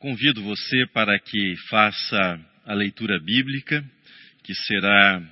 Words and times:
Convido 0.00 0.42
você 0.42 0.86
para 0.94 1.18
que 1.18 1.56
faça 1.68 2.40
a 2.64 2.72
leitura 2.72 3.20
bíblica, 3.20 3.84
que 4.42 4.54
será 4.54 5.22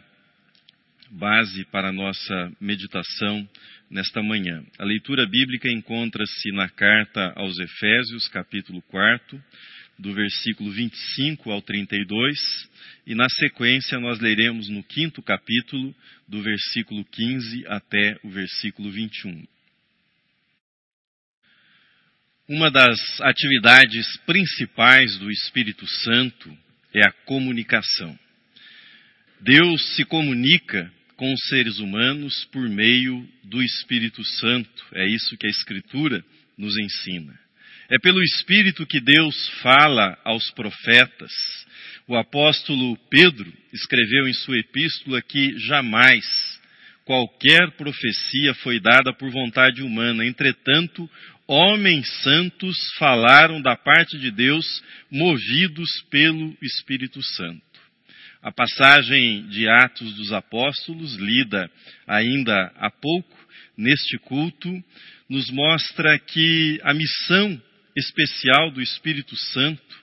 base 1.10 1.64
para 1.72 1.88
a 1.88 1.92
nossa 1.92 2.52
meditação 2.60 3.48
nesta 3.90 4.22
manhã. 4.22 4.62
A 4.78 4.84
leitura 4.84 5.26
bíblica 5.26 5.72
encontra-se 5.72 6.52
na 6.52 6.68
carta 6.68 7.32
aos 7.34 7.58
Efésios, 7.58 8.28
capítulo 8.28 8.82
4, 8.82 9.42
do 9.98 10.12
versículo 10.12 10.70
25 10.70 11.50
ao 11.50 11.62
32, 11.62 12.38
e 13.06 13.14
na 13.14 13.26
sequência 13.30 13.98
nós 13.98 14.20
leremos 14.20 14.68
no 14.68 14.84
quinto 14.84 15.22
capítulo, 15.22 15.94
do 16.28 16.42
versículo 16.42 17.06
15 17.06 17.66
até 17.68 18.20
o 18.22 18.28
versículo 18.28 18.90
21. 18.90 19.46
Uma 22.48 22.70
das 22.70 22.98
atividades 23.20 24.16
principais 24.24 25.18
do 25.18 25.30
Espírito 25.30 25.86
Santo 25.86 26.50
é 26.94 27.06
a 27.06 27.12
comunicação. 27.26 28.18
Deus 29.38 29.94
se 29.94 30.02
comunica 30.06 30.90
com 31.14 31.30
os 31.30 31.40
seres 31.50 31.78
humanos 31.78 32.46
por 32.46 32.66
meio 32.66 33.28
do 33.44 33.62
Espírito 33.62 34.24
Santo. 34.24 34.82
É 34.94 35.06
isso 35.06 35.36
que 35.36 35.46
a 35.46 35.50
Escritura 35.50 36.24
nos 36.56 36.74
ensina. 36.78 37.38
É 37.90 37.98
pelo 37.98 38.22
Espírito 38.22 38.86
que 38.86 38.98
Deus 38.98 39.50
fala 39.60 40.18
aos 40.24 40.50
profetas. 40.52 41.32
O 42.06 42.16
apóstolo 42.16 42.96
Pedro 43.10 43.52
escreveu 43.74 44.26
em 44.26 44.32
sua 44.32 44.58
epístola 44.58 45.20
que 45.20 45.58
jamais 45.58 46.57
qualquer 47.08 47.70
profecia 47.70 48.52
foi 48.56 48.78
dada 48.78 49.14
por 49.14 49.30
vontade 49.30 49.82
humana. 49.82 50.26
Entretanto, 50.26 51.08
homens 51.46 52.06
santos 52.22 52.76
falaram 52.98 53.62
da 53.62 53.74
parte 53.74 54.18
de 54.18 54.30
Deus, 54.30 54.66
movidos 55.10 55.88
pelo 56.10 56.54
Espírito 56.60 57.22
Santo. 57.22 57.62
A 58.42 58.52
passagem 58.52 59.48
de 59.48 59.66
Atos 59.66 60.16
dos 60.16 60.34
Apóstolos, 60.34 61.16
lida 61.16 61.70
ainda 62.06 62.70
há 62.76 62.90
pouco 62.90 63.38
neste 63.74 64.18
culto, 64.18 64.70
nos 65.30 65.50
mostra 65.50 66.18
que 66.18 66.78
a 66.82 66.92
missão 66.92 67.62
especial 67.96 68.70
do 68.70 68.82
Espírito 68.82 69.34
Santo 69.34 69.96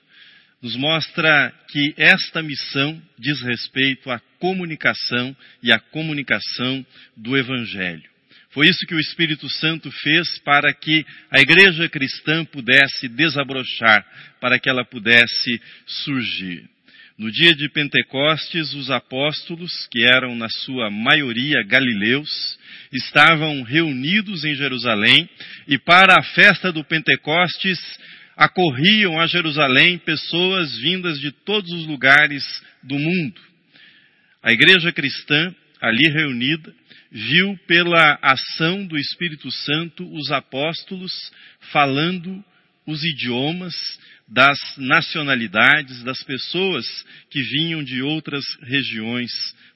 nos 0.62 0.76
mostra 0.76 1.52
que 1.68 1.94
esta 1.96 2.42
missão 2.42 3.00
diz 3.18 3.40
respeito 3.42 4.10
à 4.10 4.18
comunicação 4.38 5.36
e 5.62 5.72
à 5.72 5.78
comunicação 5.78 6.84
do 7.16 7.36
Evangelho. 7.36 8.08
Foi 8.50 8.66
isso 8.66 8.86
que 8.86 8.94
o 8.94 9.00
Espírito 9.00 9.50
Santo 9.50 9.90
fez 9.90 10.38
para 10.38 10.72
que 10.72 11.04
a 11.30 11.40
igreja 11.40 11.88
cristã 11.90 12.44
pudesse 12.44 13.06
desabrochar, 13.06 14.04
para 14.40 14.58
que 14.58 14.70
ela 14.70 14.84
pudesse 14.84 15.60
surgir. 15.86 16.64
No 17.18 17.30
dia 17.30 17.54
de 17.54 17.68
Pentecostes, 17.68 18.72
os 18.74 18.90
apóstolos, 18.90 19.86
que 19.90 20.04
eram 20.04 20.34
na 20.34 20.48
sua 20.48 20.90
maioria 20.90 21.62
galileus, 21.66 22.58
estavam 22.92 23.62
reunidos 23.62 24.44
em 24.44 24.54
Jerusalém 24.54 25.28
e 25.66 25.78
para 25.78 26.18
a 26.18 26.22
festa 26.22 26.72
do 26.72 26.84
Pentecostes 26.84 27.78
acorriam 28.36 29.18
a 29.18 29.26
Jerusalém 29.26 29.98
pessoas 29.98 30.76
vindas 30.78 31.18
de 31.18 31.32
todos 31.32 31.72
os 31.72 31.86
lugares 31.86 32.44
do 32.82 32.98
mundo. 32.98 33.40
A 34.42 34.52
igreja 34.52 34.92
cristã, 34.92 35.54
ali 35.80 36.08
reunida, 36.12 36.72
viu 37.10 37.58
pela 37.66 38.18
ação 38.20 38.86
do 38.86 38.98
Espírito 38.98 39.50
Santo 39.50 40.06
os 40.12 40.30
apóstolos 40.30 41.32
falando 41.72 42.44
os 42.86 43.02
idiomas 43.02 43.74
das 44.28 44.58
nacionalidades, 44.76 46.02
das 46.02 46.22
pessoas 46.22 46.84
que 47.30 47.42
vinham 47.42 47.82
de 47.82 48.02
outras 48.02 48.44
regiões 48.62 49.32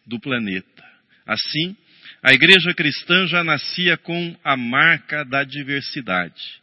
do 0.06 0.20
planeta. 0.20 0.84
Assim, 1.26 1.76
a 2.22 2.32
igreja 2.32 2.74
cristã 2.74 3.26
já 3.26 3.42
nascia 3.42 3.96
com 3.96 4.36
a 4.44 4.56
marca 4.56 5.24
da 5.24 5.42
diversidade. 5.44 6.60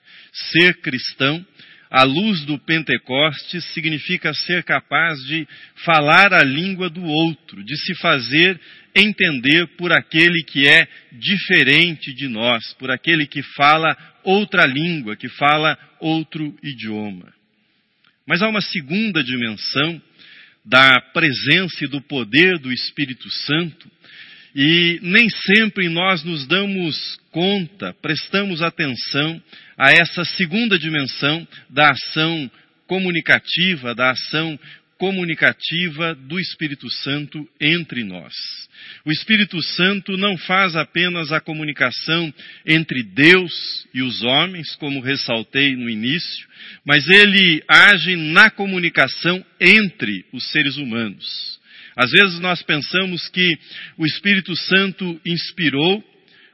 Ser 0.51 0.81
cristão, 0.81 1.45
à 1.89 2.03
luz 2.03 2.45
do 2.45 2.59
Pentecostes, 2.59 3.63
significa 3.73 4.33
ser 4.33 4.63
capaz 4.63 5.19
de 5.25 5.47
falar 5.85 6.33
a 6.33 6.43
língua 6.43 6.89
do 6.89 7.03
outro, 7.03 7.63
de 7.63 7.77
se 7.77 7.95
fazer 7.95 8.59
entender 8.93 9.67
por 9.77 9.91
aquele 9.91 10.43
que 10.43 10.67
é 10.67 10.87
diferente 11.11 12.13
de 12.13 12.27
nós, 12.27 12.73
por 12.73 12.91
aquele 12.91 13.25
que 13.25 13.41
fala 13.41 13.95
outra 14.23 14.65
língua, 14.65 15.15
que 15.15 15.29
fala 15.29 15.77
outro 15.99 16.57
idioma. 16.63 17.33
Mas 18.27 18.41
há 18.41 18.49
uma 18.49 18.61
segunda 18.61 19.23
dimensão 19.23 20.01
da 20.65 20.99
presença 21.13 21.85
e 21.85 21.87
do 21.87 22.01
poder 22.01 22.59
do 22.59 22.71
Espírito 22.73 23.29
Santo, 23.29 23.89
e 24.59 24.99
nem 25.03 25.29
sempre 25.29 25.87
nós 25.87 26.23
nos 26.23 26.47
damos 26.47 27.19
conta, 27.29 27.93
prestamos 28.01 28.63
atenção 28.63 29.39
a 29.77 29.91
essa 29.91 30.25
segunda 30.25 30.79
dimensão 30.79 31.47
da 31.69 31.91
ação 31.91 32.49
comunicativa, 32.87 33.93
da 33.93 34.09
ação 34.09 34.59
comunicativa 34.97 36.15
do 36.15 36.39
Espírito 36.39 36.89
Santo 36.89 37.47
entre 37.61 38.03
nós. 38.03 38.33
O 39.05 39.11
Espírito 39.11 39.61
Santo 39.61 40.17
não 40.17 40.35
faz 40.35 40.75
apenas 40.75 41.31
a 41.31 41.39
comunicação 41.39 42.33
entre 42.65 43.03
Deus 43.03 43.87
e 43.93 44.01
os 44.01 44.23
homens, 44.23 44.75
como 44.77 45.01
ressaltei 45.01 45.75
no 45.75 45.87
início, 45.87 46.47
mas 46.83 47.07
ele 47.07 47.63
age 47.67 48.15
na 48.15 48.49
comunicação 48.49 49.45
entre 49.61 50.25
os 50.33 50.51
seres 50.51 50.77
humanos. 50.77 51.57
Às 51.97 52.11
vezes 52.11 52.39
nós 52.39 52.61
pensamos 52.61 53.27
que 53.29 53.57
o 53.97 54.05
Espírito 54.05 54.55
Santo 54.55 55.19
inspirou 55.25 56.03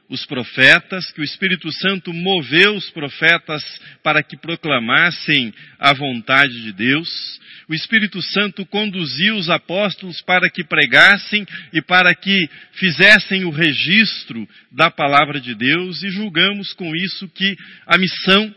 os 0.08 0.24
profetas, 0.26 1.10
que 1.12 1.20
o 1.20 1.24
Espírito 1.24 1.70
Santo 1.72 2.12
moveu 2.12 2.74
os 2.74 2.90
profetas 2.90 3.62
para 4.02 4.22
que 4.22 4.36
proclamassem 4.36 5.52
a 5.78 5.92
vontade 5.92 6.62
de 6.62 6.72
Deus, 6.72 7.40
o 7.68 7.74
Espírito 7.74 8.20
Santo 8.20 8.66
conduziu 8.66 9.36
os 9.36 9.48
apóstolos 9.48 10.20
para 10.22 10.50
que 10.50 10.62
pregassem 10.62 11.46
e 11.72 11.80
para 11.80 12.14
que 12.14 12.48
fizessem 12.72 13.44
o 13.44 13.50
registro 13.50 14.46
da 14.70 14.90
palavra 14.90 15.40
de 15.40 15.54
Deus, 15.54 16.02
e 16.02 16.10
julgamos 16.10 16.74
com 16.74 16.94
isso 16.94 17.28
que 17.28 17.56
a 17.86 17.96
missão 17.96 18.54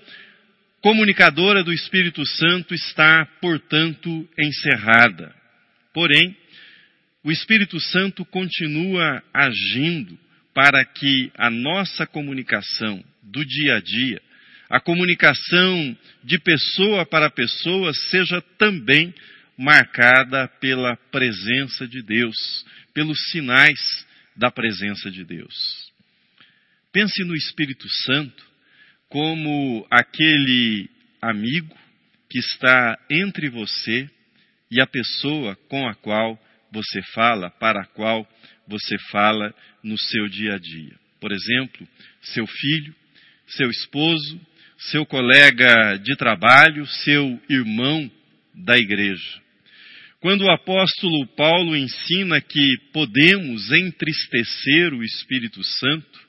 comunicadora 0.81 1.64
do 1.64 1.74
Espírito 1.74 2.25
Santo 2.25 2.74
está, 2.74 3.25
portanto, 3.42 4.28
encerrada. 4.38 5.34
Porém, 5.94 6.36
o 7.27 7.31
Espírito 7.31 7.77
Santo 7.77 8.23
continua 8.23 9.21
agindo 9.33 10.17
para 10.53 10.85
que 10.85 11.29
a 11.35 11.49
nossa 11.49 12.07
comunicação 12.07 13.03
do 13.21 13.43
dia 13.43 13.75
a 13.75 13.79
dia 13.81 14.21
a 14.69 14.79
comunicação 14.79 15.97
de 16.23 16.39
pessoa 16.39 17.05
para 17.05 17.29
pessoa 17.29 17.93
seja 17.93 18.41
também 18.57 19.13
marcada 19.57 20.47
pela 20.61 20.95
presença 21.11 21.85
de 21.85 22.01
Deus, 22.01 22.65
pelos 22.93 23.17
sinais 23.31 24.07
da 24.33 24.49
presença 24.49 25.11
de 25.11 25.25
Deus. 25.25 25.53
Pense 26.94 27.25
no 27.25 27.35
Espírito 27.35 27.89
Santo 28.05 28.45
como 29.09 29.85
aquele 29.91 30.89
amigo 31.21 31.75
que 32.29 32.39
está 32.39 32.97
entre 33.09 33.49
você 33.49 34.09
e 34.71 34.81
a 34.81 34.88
pessoa 34.88 35.57
com 35.67 35.89
a 35.89 35.94
qual 35.94 36.41
você 36.77 37.01
fala, 37.13 37.49
para 37.49 37.81
a 37.81 37.85
qual 37.85 38.27
você 38.67 38.97
fala 39.09 39.53
no 39.83 39.97
seu 39.97 40.27
dia 40.27 40.53
a 40.53 40.57
dia. 40.59 40.93
Por 41.19 41.31
exemplo, 41.31 41.88
seu 42.21 42.45
filho, 42.45 42.93
seu 43.47 43.69
esposo, 43.69 44.39
seu 44.77 45.05
colega 45.05 45.97
de 45.97 46.15
trabalho, 46.15 46.85
seu 46.85 47.41
irmão 47.49 48.09
da 48.53 48.77
igreja. 48.77 49.41
Quando 50.19 50.45
o 50.45 50.51
apóstolo 50.51 51.25
Paulo 51.35 51.75
ensina 51.75 52.39
que 52.41 52.77
podemos 52.94 53.71
entristecer 53.71 54.94
o 54.94 55.03
Espírito 55.03 55.63
Santo, 55.63 56.27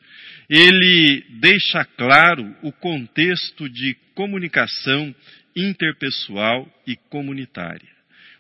ele 0.48 1.24
deixa 1.40 1.84
claro 1.84 2.56
o 2.62 2.72
contexto 2.72 3.68
de 3.68 3.94
comunicação 4.14 5.14
interpessoal 5.54 6.66
e 6.86 6.96
comunitária. 7.10 7.97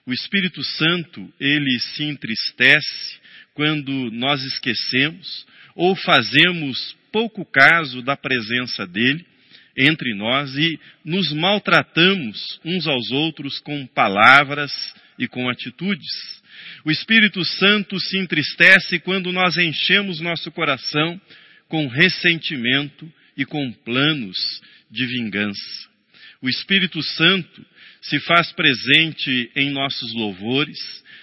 O 0.08 0.12
Espírito 0.14 0.64
Santo, 0.64 1.30
ele 1.38 1.78
se 1.80 2.02
entristece 2.02 3.20
quando 3.52 4.10
nós 4.10 4.42
esquecemos 4.42 5.46
ou 5.74 5.94
fazemos 5.94 6.96
pouco 7.12 7.44
caso 7.44 8.00
da 8.00 8.16
presença 8.16 8.86
dele 8.86 9.22
entre 9.76 10.14
nós 10.14 10.56
e 10.56 10.80
nos 11.04 11.30
maltratamos 11.34 12.58
uns 12.64 12.86
aos 12.86 13.10
outros 13.10 13.60
com 13.60 13.86
palavras 13.86 14.72
e 15.18 15.28
com 15.28 15.46
atitudes. 15.46 16.40
O 16.86 16.90
Espírito 16.90 17.44
Santo 17.44 18.00
se 18.00 18.16
entristece 18.16 18.98
quando 19.00 19.30
nós 19.30 19.58
enchemos 19.58 20.20
nosso 20.20 20.50
coração 20.50 21.20
com 21.68 21.86
ressentimento 21.86 23.12
e 23.36 23.44
com 23.44 23.70
planos 23.84 24.38
de 24.90 25.04
vingança. 25.04 25.86
O 26.40 26.48
Espírito 26.48 27.02
Santo 27.02 27.66
se 28.00 28.18
faz 28.20 28.52
presente 28.52 29.50
em 29.56 29.70
nossos 29.70 30.14
louvores, 30.14 30.78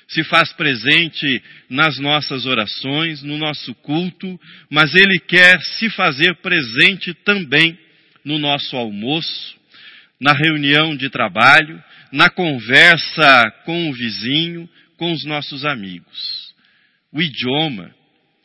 se 0.07 0.23
faz 0.23 0.53
presente 0.53 1.41
nas 1.69 1.97
nossas 1.97 2.45
orações, 2.45 3.23
no 3.23 3.37
nosso 3.37 3.73
culto, 3.75 4.39
mas 4.69 4.93
ele 4.93 5.19
quer 5.19 5.59
se 5.61 5.89
fazer 5.89 6.35
presente 6.37 7.13
também 7.13 7.77
no 8.23 8.37
nosso 8.37 8.75
almoço, 8.75 9.55
na 10.19 10.33
reunião 10.33 10.95
de 10.95 11.09
trabalho, 11.09 11.83
na 12.11 12.29
conversa 12.29 13.51
com 13.65 13.89
o 13.89 13.93
vizinho, 13.93 14.69
com 14.97 15.11
os 15.11 15.25
nossos 15.25 15.65
amigos. 15.65 16.53
O 17.11 17.21
idioma, 17.21 17.93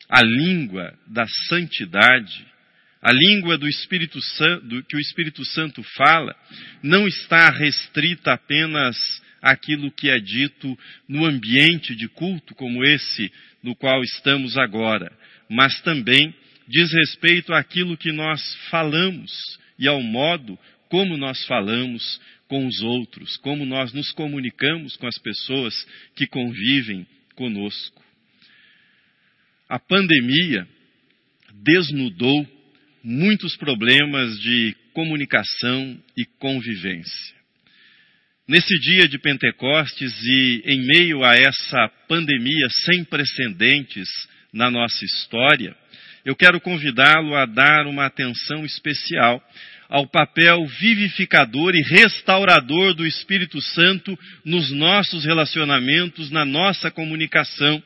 a 0.09 0.23
língua 0.23 0.93
da 1.07 1.27
santidade, 1.49 2.50
a 3.03 3.13
língua 3.13 3.57
do 3.57 3.67
Espírito 3.67 4.21
Santo, 4.21 4.83
que 4.85 4.97
o 4.97 5.01
Espírito 5.01 5.45
Santo 5.45 5.83
fala, 5.97 6.37
não 6.83 7.09
está 7.09 7.51
restrita 7.51 8.33
apenas 8.33 8.97
àquilo 9.41 9.91
que 9.91 10.11
é 10.11 10.19
dito 10.19 10.79
no 11.09 11.25
ambiente 11.25 11.95
de 11.97 12.09
culto 12.09 12.55
como 12.55 12.85
esse 12.85 13.33
no 13.63 13.75
qual 13.75 14.03
estamos 14.03 14.59
agora, 14.59 15.11
mas 15.49 15.81
também 15.81 16.35
diz 16.69 16.93
respeito 16.93 17.55
àquilo 17.55 17.97
que 17.97 18.13
nós 18.13 18.41
falamos 18.71 19.59
e 19.79 19.89
ao 19.89 20.03
modo 20.03 20.59
como 20.89 21.17
nós 21.17 21.45
falamos 21.47 22.21
com 22.49 22.67
os 22.67 22.83
outros, 22.83 23.37
como 23.39 23.65
nós 23.65 23.93
nos 23.93 24.13
comunicamos 24.13 24.97
com 24.97 25.07
as 25.07 25.19
pessoas 25.19 25.87
que 26.15 26.27
convivem 26.27 27.07
conosco. 27.35 28.03
A 29.69 29.79
pandemia 29.79 30.67
desnudou 31.63 32.60
muitos 33.03 33.57
problemas 33.57 34.39
de 34.41 34.77
comunicação 34.93 35.99
e 36.17 36.25
convivência. 36.39 37.41
Nesse 38.47 38.79
dia 38.81 39.09
de 39.09 39.19
Pentecostes 39.19 40.13
e 40.25 40.63
em 40.67 40.85
meio 40.85 41.23
a 41.25 41.35
essa 41.35 41.89
pandemia 42.09 42.69
sem 42.85 43.05
precedentes 43.05 44.09
na 44.53 44.71
nossa 44.71 45.05
história, 45.05 45.77
eu 46.25 46.35
quero 46.35 46.61
convidá-lo 46.61 47.35
a 47.37 47.47
dar 47.47 47.87
uma 47.87 48.07
atenção 48.07 48.65
especial 48.65 49.43
ao 49.89 50.07
papel 50.07 50.67
vivificador 50.67 51.75
e 51.75 51.83
restaurador 51.83 52.95
do 52.95 53.07
Espírito 53.07 53.61
Santo 53.61 54.19
nos 54.45 54.71
nossos 54.71 55.25
relacionamentos, 55.25 56.31
na 56.31 56.45
nossa 56.45 56.91
comunicação. 56.91 57.83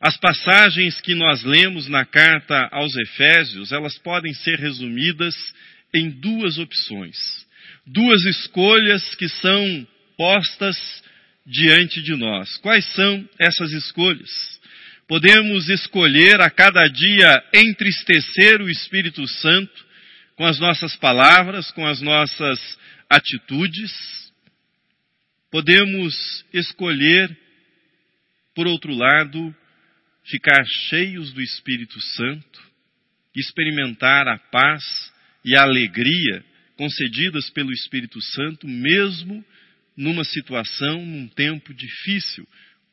As 0.00 0.16
passagens 0.16 1.00
que 1.00 1.14
nós 1.14 1.42
lemos 1.42 1.88
na 1.88 2.04
carta 2.04 2.68
aos 2.70 2.94
Efésios, 2.96 3.72
elas 3.72 3.98
podem 3.98 4.32
ser 4.32 4.58
resumidas 4.58 5.34
em 5.92 6.08
duas 6.08 6.56
opções, 6.58 7.16
duas 7.84 8.24
escolhas 8.26 9.14
que 9.16 9.28
são 9.28 9.86
postas 10.16 10.76
diante 11.44 12.00
de 12.00 12.14
nós. 12.14 12.56
Quais 12.58 12.84
são 12.92 13.28
essas 13.40 13.72
escolhas? 13.72 14.60
Podemos 15.08 15.68
escolher 15.68 16.40
a 16.42 16.50
cada 16.50 16.86
dia 16.86 17.42
entristecer 17.54 18.60
o 18.60 18.68
Espírito 18.68 19.26
Santo 19.26 19.86
com 20.36 20.44
as 20.44 20.60
nossas 20.60 20.94
palavras, 20.96 21.72
com 21.72 21.84
as 21.84 22.00
nossas 22.00 22.78
atitudes. 23.10 23.90
Podemos 25.50 26.44
escolher, 26.52 27.36
por 28.54 28.68
outro 28.68 28.94
lado, 28.94 29.56
ficar 30.28 30.64
cheios 30.88 31.32
do 31.32 31.40
Espírito 31.40 32.00
Santo, 32.00 32.60
experimentar 33.34 34.28
a 34.28 34.38
paz 34.38 34.82
e 35.44 35.56
a 35.56 35.62
alegria 35.62 36.44
concedidas 36.76 37.50
pelo 37.50 37.72
Espírito 37.72 38.20
Santo, 38.20 38.66
mesmo 38.66 39.44
numa 39.96 40.24
situação, 40.24 41.04
num 41.04 41.26
tempo 41.28 41.74
difícil 41.74 42.46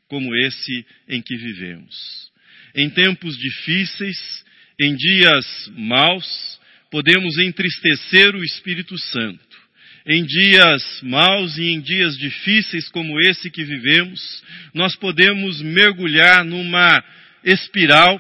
como 0.08 0.36
esse 0.36 0.86
em 1.08 1.22
que 1.22 1.36
vivemos. 1.36 2.32
Em 2.76 2.90
tempos 2.90 3.38
difíceis, 3.38 4.46
em 4.80 4.96
dias 4.96 5.72
maus, 5.76 6.60
podemos 6.90 7.38
entristecer 7.38 8.36
o 8.36 8.44
Espírito 8.44 8.98
Santo. 8.98 9.66
Em 10.08 10.24
dias 10.24 11.02
maus 11.02 11.58
e 11.58 11.70
em 11.70 11.82
dias 11.82 12.18
difíceis 12.18 12.88
como 12.90 13.20
esse 13.22 13.50
que 13.50 13.64
vivemos, 13.64 14.44
nós 14.74 14.96
podemos 14.96 15.62
mergulhar 15.62 16.44
numa 16.46 17.04
espiral 17.46 18.20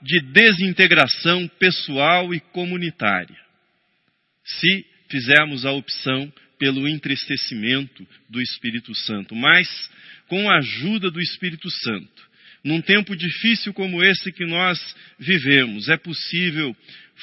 de 0.00 0.20
desintegração 0.32 1.46
pessoal 1.58 2.32
e 2.32 2.40
comunitária. 2.40 3.36
Se 4.44 4.86
fizermos 5.10 5.66
a 5.66 5.72
opção 5.72 6.32
pelo 6.58 6.88
entristecimento 6.88 8.06
do 8.30 8.40
Espírito 8.40 8.94
Santo, 8.94 9.34
mas 9.34 9.68
com 10.28 10.48
a 10.50 10.58
ajuda 10.58 11.10
do 11.10 11.20
Espírito 11.20 11.68
Santo, 11.70 12.32
num 12.64 12.80
tempo 12.80 13.16
difícil 13.16 13.74
como 13.74 14.02
esse 14.02 14.30
que 14.32 14.46
nós 14.46 14.78
vivemos, 15.18 15.88
é 15.88 15.96
possível 15.96 16.74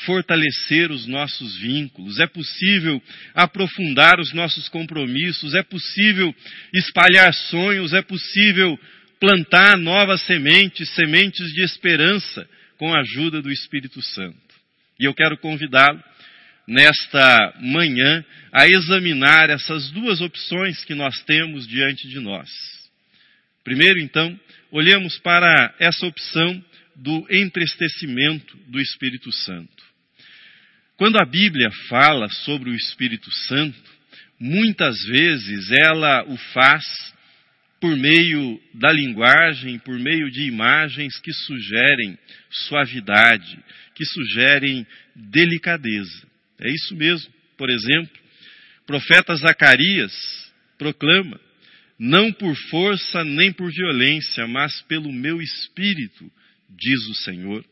fortalecer 0.05 0.91
os 0.91 1.07
nossos 1.07 1.57
vínculos, 1.57 2.19
é 2.19 2.27
possível 2.27 3.01
aprofundar 3.33 4.19
os 4.19 4.33
nossos 4.33 4.67
compromissos, 4.69 5.55
é 5.55 5.63
possível 5.63 6.33
espalhar 6.73 7.33
sonhos, 7.33 7.93
é 7.93 8.01
possível 8.01 8.77
plantar 9.19 9.77
novas 9.77 10.21
sementes, 10.25 10.89
sementes 10.95 11.53
de 11.53 11.63
esperança, 11.63 12.47
com 12.77 12.93
a 12.93 13.01
ajuda 13.01 13.41
do 13.41 13.51
Espírito 13.51 14.01
Santo. 14.01 14.37
E 14.99 15.05
eu 15.05 15.13
quero 15.13 15.37
convidá-lo 15.37 16.01
nesta 16.65 17.53
manhã 17.59 18.23
a 18.51 18.67
examinar 18.67 19.49
essas 19.49 19.91
duas 19.91 20.21
opções 20.21 20.85
que 20.85 20.95
nós 20.95 21.21
temos 21.23 21.67
diante 21.67 22.07
de 22.07 22.19
nós. 22.19 22.49
Primeiro, 23.63 23.99
então, 23.99 24.39
olhemos 24.71 25.17
para 25.17 25.75
essa 25.79 26.05
opção 26.05 26.63
do 26.95 27.25
entristecimento 27.29 28.57
do 28.67 28.79
Espírito 28.79 29.31
Santo. 29.31 29.83
Quando 30.95 31.17
a 31.17 31.25
Bíblia 31.25 31.69
fala 31.87 32.29
sobre 32.29 32.69
o 32.69 32.75
Espírito 32.75 33.31
Santo, 33.31 33.77
muitas 34.39 34.95
vezes 35.05 35.69
ela 35.85 36.23
o 36.25 36.37
faz 36.53 36.83
por 37.79 37.95
meio 37.95 38.61
da 38.73 38.91
linguagem, 38.91 39.79
por 39.79 39.97
meio 39.97 40.29
de 40.29 40.43
imagens 40.43 41.19
que 41.19 41.31
sugerem 41.31 42.17
suavidade, 42.49 43.57
que 43.95 44.05
sugerem 44.05 44.85
delicadeza. 45.15 46.27
É 46.59 46.69
isso 46.69 46.95
mesmo. 46.95 47.31
Por 47.57 47.69
exemplo, 47.69 48.19
o 48.81 48.85
profeta 48.85 49.35
Zacarias 49.35 50.13
proclama: 50.77 51.39
Não 51.97 52.31
por 52.33 52.55
força 52.69 53.23
nem 53.23 53.51
por 53.53 53.71
violência, 53.71 54.45
mas 54.47 54.81
pelo 54.83 55.11
meu 55.11 55.41
espírito, 55.41 56.29
diz 56.69 57.07
o 57.07 57.15
Senhor. 57.15 57.65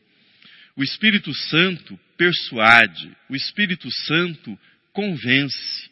O 0.74 0.82
Espírito 0.82 1.34
Santo 1.34 1.98
persuade, 2.16 3.10
o 3.28 3.34
Espírito 3.34 3.90
Santo 3.90 4.58
convence. 4.92 5.90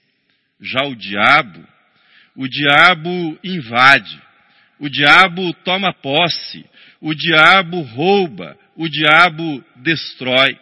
Já 0.60 0.84
o 0.86 0.94
diabo, 0.94 1.66
o 2.36 2.46
diabo 2.46 3.38
invade, 3.42 4.20
o 4.78 4.88
diabo 4.88 5.52
toma 5.64 5.92
posse, 5.92 6.64
o 7.00 7.14
diabo 7.14 7.80
rouba, 7.80 8.56
o 8.76 8.88
diabo 8.88 9.64
destrói. 9.76 10.58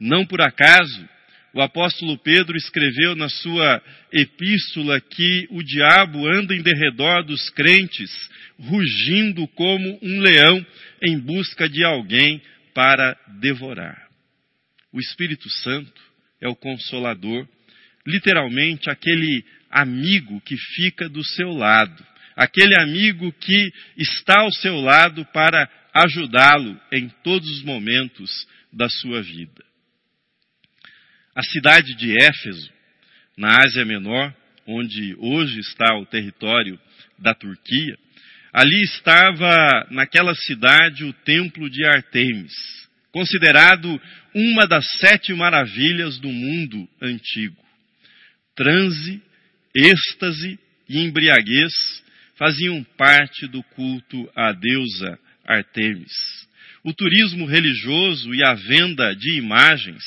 Não 0.00 0.24
por 0.24 0.40
acaso, 0.40 1.08
o 1.52 1.60
apóstolo 1.60 2.18
Pedro 2.18 2.56
escreveu 2.56 3.14
na 3.14 3.28
sua 3.28 3.82
epístola 4.12 5.00
que 5.00 5.46
o 5.50 5.62
diabo 5.62 6.26
anda 6.26 6.54
em 6.54 6.62
derredor 6.62 7.24
dos 7.24 7.48
crentes, 7.50 8.10
rugindo 8.58 9.46
como 9.48 9.98
um 10.02 10.20
leão 10.20 10.64
em 11.02 11.18
busca 11.18 11.68
de 11.68 11.84
alguém 11.84 12.42
para 12.74 13.18
devorar. 13.40 14.06
O 14.92 15.00
Espírito 15.00 15.48
Santo 15.48 16.02
é 16.40 16.48
o 16.48 16.56
consolador, 16.56 17.46
literalmente 18.06 18.90
aquele 18.90 19.42
amigo 19.76 20.40
que 20.40 20.56
fica 20.56 21.08
do 21.08 21.24
seu 21.24 21.50
lado, 21.50 22.04
aquele 22.36 22.78
amigo 22.80 23.32
que 23.32 23.72
está 23.96 24.40
ao 24.40 24.52
seu 24.52 24.76
lado 24.80 25.24
para 25.26 25.68
ajudá-lo 25.92 26.80
em 26.92 27.08
todos 27.22 27.48
os 27.50 27.62
momentos 27.62 28.46
da 28.72 28.88
sua 28.88 29.22
vida. 29.22 29.64
A 31.34 31.42
cidade 31.42 31.94
de 31.94 32.12
Éfeso, 32.22 32.72
na 33.36 33.58
Ásia 33.66 33.84
Menor, 33.84 34.34
onde 34.66 35.14
hoje 35.18 35.60
está 35.60 35.96
o 35.96 36.06
território 36.06 36.78
da 37.18 37.34
Turquia, 37.34 37.96
Ali 38.56 38.84
estava, 38.84 39.86
naquela 39.90 40.34
cidade, 40.34 41.04
o 41.04 41.12
templo 41.12 41.68
de 41.68 41.84
Artemis, 41.84 42.54
considerado 43.12 44.00
uma 44.34 44.66
das 44.66 44.90
sete 44.98 45.34
maravilhas 45.34 46.18
do 46.18 46.30
mundo 46.30 46.88
antigo. 47.02 47.62
Transe, 48.54 49.22
êxtase 49.76 50.58
e 50.88 50.98
embriaguez 51.00 51.72
faziam 52.36 52.82
parte 52.96 53.46
do 53.46 53.62
culto 53.62 54.30
à 54.34 54.52
deusa 54.52 55.18
Artemis. 55.44 56.12
O 56.82 56.94
turismo 56.94 57.46
religioso 57.46 58.34
e 58.34 58.44
a 58.44 58.54
venda 58.54 59.14
de 59.14 59.36
imagens 59.38 60.02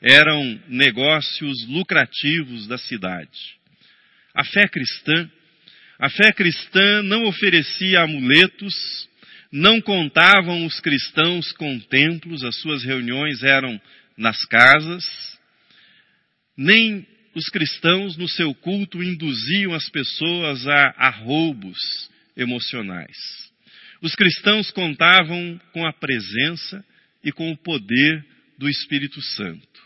eram 0.00 0.60
negócios 0.68 1.66
lucrativos 1.68 2.66
da 2.66 2.78
cidade. 2.78 3.58
A 4.34 4.44
fé 4.44 4.68
cristã, 4.68 5.30
a 5.98 6.08
fé 6.08 6.32
cristã 6.32 7.02
não 7.02 7.24
oferecia 7.26 8.02
amuletos, 8.02 9.08
não 9.50 9.80
contavam 9.80 10.64
os 10.66 10.78
cristãos 10.80 11.50
com 11.52 11.78
templos, 11.80 12.44
as 12.44 12.56
suas 12.60 12.84
reuniões 12.84 13.42
eram 13.42 13.80
nas 14.16 14.44
casas, 14.44 15.04
nem 16.56 17.06
os 17.38 17.48
cristãos 17.50 18.16
no 18.16 18.28
seu 18.28 18.52
culto 18.52 19.00
induziam 19.00 19.72
as 19.72 19.88
pessoas 19.88 20.66
a, 20.66 20.94
a 20.96 21.08
roubos 21.08 21.78
emocionais. 22.36 23.16
Os 24.02 24.16
cristãos 24.16 24.72
contavam 24.72 25.60
com 25.72 25.86
a 25.86 25.92
presença 25.92 26.84
e 27.22 27.30
com 27.30 27.52
o 27.52 27.56
poder 27.56 28.24
do 28.58 28.68
Espírito 28.68 29.22
Santo. 29.22 29.80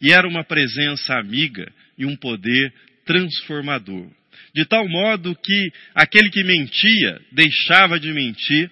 E 0.00 0.12
era 0.12 0.28
uma 0.28 0.44
presença 0.44 1.18
amiga 1.18 1.72
e 1.98 2.06
um 2.06 2.14
poder 2.14 2.72
transformador. 3.04 4.08
De 4.54 4.64
tal 4.64 4.88
modo 4.88 5.34
que 5.34 5.72
aquele 5.96 6.30
que 6.30 6.44
mentia 6.44 7.20
deixava 7.32 7.98
de 7.98 8.12
mentir, 8.12 8.70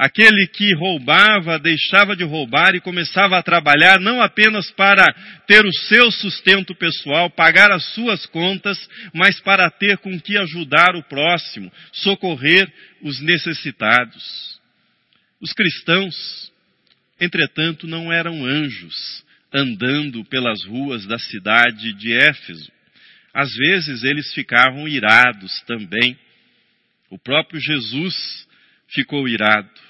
aquele 0.00 0.46
que 0.46 0.74
roubava 0.74 1.58
deixava 1.58 2.16
de 2.16 2.24
roubar 2.24 2.74
e 2.74 2.80
começava 2.80 3.36
a 3.36 3.42
trabalhar 3.42 4.00
não 4.00 4.22
apenas 4.22 4.70
para 4.70 5.04
ter 5.46 5.62
o 5.62 5.72
seu 5.88 6.10
sustento 6.10 6.74
pessoal, 6.74 7.28
pagar 7.28 7.70
as 7.70 7.84
suas 7.92 8.24
contas, 8.24 8.78
mas 9.12 9.38
para 9.40 9.70
ter 9.70 9.98
com 9.98 10.18
que 10.18 10.38
ajudar 10.38 10.96
o 10.96 11.02
próximo, 11.02 11.70
socorrer 11.92 12.66
os 13.02 13.20
necessitados. 13.20 14.58
Os 15.38 15.52
cristãos, 15.52 16.50
entretanto, 17.20 17.86
não 17.86 18.10
eram 18.10 18.46
anjos 18.46 19.22
andando 19.52 20.24
pelas 20.24 20.64
ruas 20.64 21.04
da 21.04 21.18
cidade 21.18 21.92
de 21.92 22.14
Éfeso. 22.14 22.72
Às 23.34 23.52
vezes 23.54 24.02
eles 24.02 24.32
ficavam 24.32 24.88
irados 24.88 25.60
também. 25.66 26.18
O 27.10 27.18
próprio 27.18 27.60
Jesus 27.60 28.48
ficou 28.88 29.28
irado. 29.28 29.89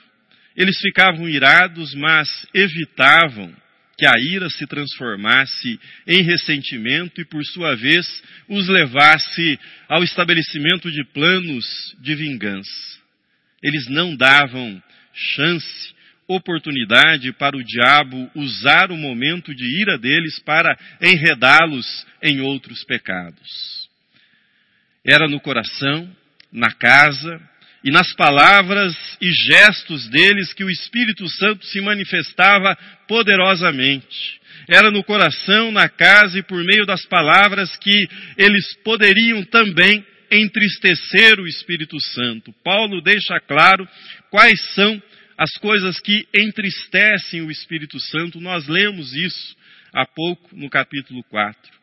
Eles 0.56 0.78
ficavam 0.80 1.28
irados, 1.28 1.94
mas 1.94 2.28
evitavam 2.54 3.54
que 3.96 4.06
a 4.06 4.12
ira 4.18 4.48
se 4.48 4.66
transformasse 4.66 5.78
em 6.06 6.22
ressentimento 6.22 7.20
e, 7.20 7.24
por 7.24 7.44
sua 7.44 7.76
vez, 7.76 8.06
os 8.48 8.66
levasse 8.68 9.58
ao 9.88 10.02
estabelecimento 10.02 10.90
de 10.90 11.04
planos 11.12 11.66
de 12.00 12.14
vingança. 12.14 12.98
Eles 13.62 13.88
não 13.88 14.16
davam 14.16 14.82
chance 15.12 15.94
oportunidade 16.26 17.32
para 17.32 17.56
o 17.56 17.64
diabo 17.64 18.30
usar 18.34 18.90
o 18.92 18.96
momento 18.96 19.54
de 19.54 19.82
ira 19.82 19.98
deles 19.98 20.38
para 20.38 20.78
enredá-los 21.00 22.06
em 22.22 22.40
outros 22.40 22.84
pecados. 22.84 23.88
Era 25.04 25.26
no 25.28 25.40
coração, 25.40 26.14
na 26.52 26.72
casa 26.72 27.49
e 27.82 27.90
nas 27.90 28.12
palavras 28.14 28.94
e 29.20 29.30
gestos 29.32 30.08
deles 30.08 30.52
que 30.52 30.64
o 30.64 30.70
Espírito 30.70 31.28
Santo 31.28 31.64
se 31.66 31.80
manifestava 31.80 32.76
poderosamente. 33.08 34.40
Era 34.68 34.90
no 34.90 35.02
coração, 35.02 35.72
na 35.72 35.88
casa 35.88 36.38
e 36.38 36.42
por 36.42 36.62
meio 36.62 36.84
das 36.84 37.04
palavras 37.06 37.74
que 37.76 38.08
eles 38.36 38.76
poderiam 38.84 39.42
também 39.44 40.04
entristecer 40.30 41.40
o 41.40 41.46
Espírito 41.46 42.00
Santo. 42.00 42.52
Paulo 42.62 43.00
deixa 43.00 43.40
claro 43.40 43.88
quais 44.30 44.60
são 44.74 45.02
as 45.36 45.52
coisas 45.54 45.98
que 45.98 46.26
entristecem 46.36 47.40
o 47.40 47.50
Espírito 47.50 47.98
Santo. 47.98 48.40
Nós 48.40 48.68
lemos 48.68 49.14
isso 49.14 49.56
há 49.92 50.06
pouco 50.06 50.54
no 50.54 50.68
capítulo 50.68 51.24
4. 51.24 51.79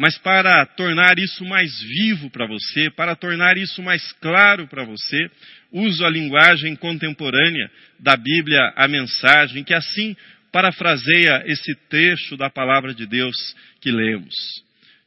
Mas 0.00 0.16
para 0.16 0.64
tornar 0.64 1.18
isso 1.18 1.44
mais 1.44 1.78
vivo 1.82 2.30
para 2.30 2.46
você, 2.46 2.90
para 2.92 3.14
tornar 3.14 3.58
isso 3.58 3.82
mais 3.82 4.10
claro 4.14 4.66
para 4.66 4.82
você, 4.82 5.30
uso 5.70 6.06
a 6.06 6.08
linguagem 6.08 6.74
contemporânea 6.74 7.70
da 7.98 8.16
Bíblia, 8.16 8.72
a 8.76 8.88
mensagem, 8.88 9.62
que 9.62 9.74
assim 9.74 10.16
parafraseia 10.50 11.42
esse 11.44 11.74
trecho 11.90 12.34
da 12.34 12.48
palavra 12.48 12.94
de 12.94 13.04
Deus 13.04 13.36
que 13.78 13.92
lemos. 13.92 14.34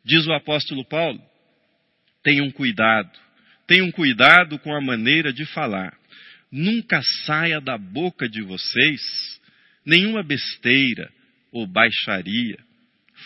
Diz 0.05 0.27
o 0.27 0.31
apóstolo 0.31 0.85
Paulo: 0.85 1.19
tenham 2.23 2.51
cuidado, 2.51 3.09
tenham 3.65 3.89
cuidado 3.89 4.59
com 4.59 4.75
a 4.75 4.79
maneira 4.79 5.33
de 5.33 5.43
falar 5.43 5.91
nunca 6.51 7.01
saia 7.25 7.59
da 7.59 7.79
boca 7.79 8.29
de 8.29 8.43
vocês 8.43 9.01
nenhuma 9.83 10.21
besteira 10.21 11.11
ou 11.51 11.65
baixaria. 11.65 12.59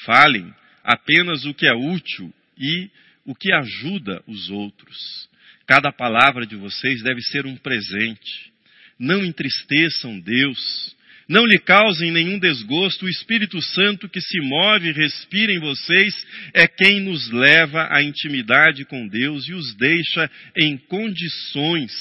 Falem 0.06 0.50
apenas 0.88 1.44
o 1.44 1.54
que 1.54 1.68
é 1.68 1.74
útil 1.74 2.34
e 2.58 2.90
o 3.26 3.36
que 3.36 3.52
ajuda 3.54 4.24
os 4.26 4.50
outros. 4.50 5.28
Cada 5.68 5.92
palavra 5.92 6.46
de 6.46 6.56
vocês 6.56 7.04
deve 7.04 7.22
ser 7.24 7.46
um 7.46 7.58
presente. 7.58 8.54
Não 8.98 9.24
entristeçam 9.26 10.18
Deus. 10.18 10.96
Não 11.28 11.46
lhe 11.46 11.60
causem 11.60 12.10
nenhum 12.10 12.40
desgosto. 12.40 13.06
O 13.06 13.10
Espírito 13.10 13.62
Santo 13.62 14.08
que 14.08 14.22
se 14.22 14.40
move 14.40 14.88
e 14.88 14.94
respira 14.94 15.52
em 15.52 15.60
vocês 15.60 16.26
é 16.54 16.66
quem 16.70 17.02
nos 17.02 17.30
leva 17.32 17.90
à 17.92 18.02
intimidade 18.02 18.86
com 18.86 19.06
Deus 19.10 19.46
e 19.50 19.54
os 19.54 19.76
deixa 19.76 20.32
em 20.56 20.78
condições 20.78 21.92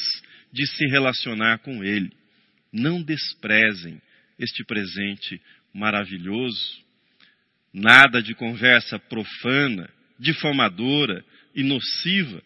de 0.53 0.65
se 0.65 0.87
relacionar 0.87 1.59
com 1.59 1.83
Ele. 1.83 2.13
Não 2.73 3.03
desprezem 3.03 4.01
este 4.39 4.65
presente 4.65 5.41
maravilhoso. 5.75 6.86
Nada 7.79 8.23
de 8.23 8.35
conversa 8.35 8.99
profana, 8.99 9.87
difamadora 10.19 11.23
e 11.55 11.63
nociva. 11.63 12.43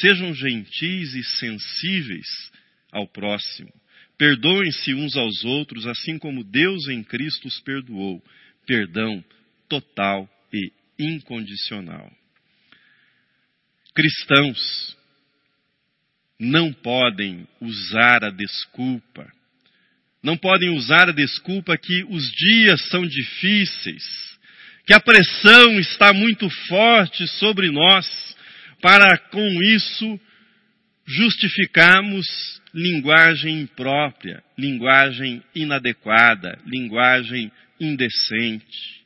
Sejam 0.00 0.34
gentis 0.34 1.14
e 1.14 1.22
sensíveis 1.22 2.50
ao 2.90 3.06
próximo. 3.06 3.70
Perdoem-se 4.16 4.94
uns 4.94 5.18
aos 5.18 5.44
outros, 5.44 5.86
assim 5.86 6.18
como 6.18 6.42
Deus 6.42 6.88
em 6.88 7.04
Cristo 7.04 7.46
os 7.46 7.60
perdoou. 7.60 8.24
Perdão 8.66 9.22
total 9.68 10.26
e 10.50 10.72
incondicional. 10.98 12.10
Cristãos, 13.94 14.96
não 16.40 16.72
podem 16.72 17.46
usar 17.60 18.24
a 18.24 18.30
desculpa. 18.30 19.30
Não 20.22 20.38
podem 20.38 20.70
usar 20.70 21.10
a 21.10 21.12
desculpa 21.12 21.76
que 21.76 22.02
os 22.04 22.30
dias 22.30 22.88
são 22.88 23.06
difíceis, 23.06 24.33
que 24.86 24.92
a 24.92 25.00
pressão 25.00 25.78
está 25.80 26.12
muito 26.12 26.48
forte 26.68 27.26
sobre 27.38 27.70
nós, 27.70 28.06
para 28.80 29.16
com 29.16 29.62
isso 29.62 30.20
justificarmos 31.06 32.26
linguagem 32.74 33.60
imprópria, 33.60 34.42
linguagem 34.58 35.42
inadequada, 35.54 36.58
linguagem 36.66 37.50
indecente. 37.80 39.04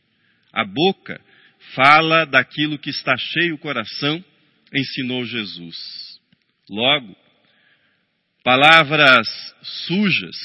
A 0.53 0.65
boca 0.65 1.21
fala 1.75 2.25
daquilo 2.25 2.79
que 2.79 2.91
está 2.91 3.17
cheio 3.17 3.55
o 3.55 3.59
coração, 3.59 4.25
ensinou 4.75 5.25
Jesus. 5.25 5.77
Logo, 6.69 7.17
palavras 8.43 9.29
sujas 9.63 10.37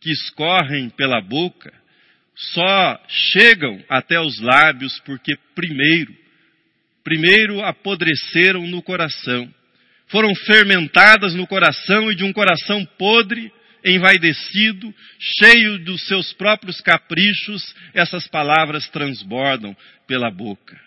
que 0.00 0.10
escorrem 0.10 0.90
pela 0.90 1.20
boca 1.20 1.72
só 2.34 3.00
chegam 3.08 3.82
até 3.88 4.20
os 4.20 4.40
lábios 4.40 4.98
porque 5.00 5.36
primeiro, 5.54 6.14
primeiro 7.04 7.62
apodreceram 7.62 8.66
no 8.66 8.82
coração. 8.82 9.52
Foram 10.08 10.34
fermentadas 10.34 11.34
no 11.34 11.46
coração 11.46 12.10
e 12.10 12.14
de 12.14 12.24
um 12.24 12.32
coração 12.32 12.84
podre, 12.98 13.52
envaidecido, 13.84 14.94
cheio 15.18 15.78
dos 15.84 16.06
seus 16.06 16.32
próprios 16.32 16.80
caprichos, 16.80 17.74
essas 17.94 18.26
palavras 18.28 18.88
transbordam 18.88 19.76
pela 20.06 20.30
boca. 20.30 20.80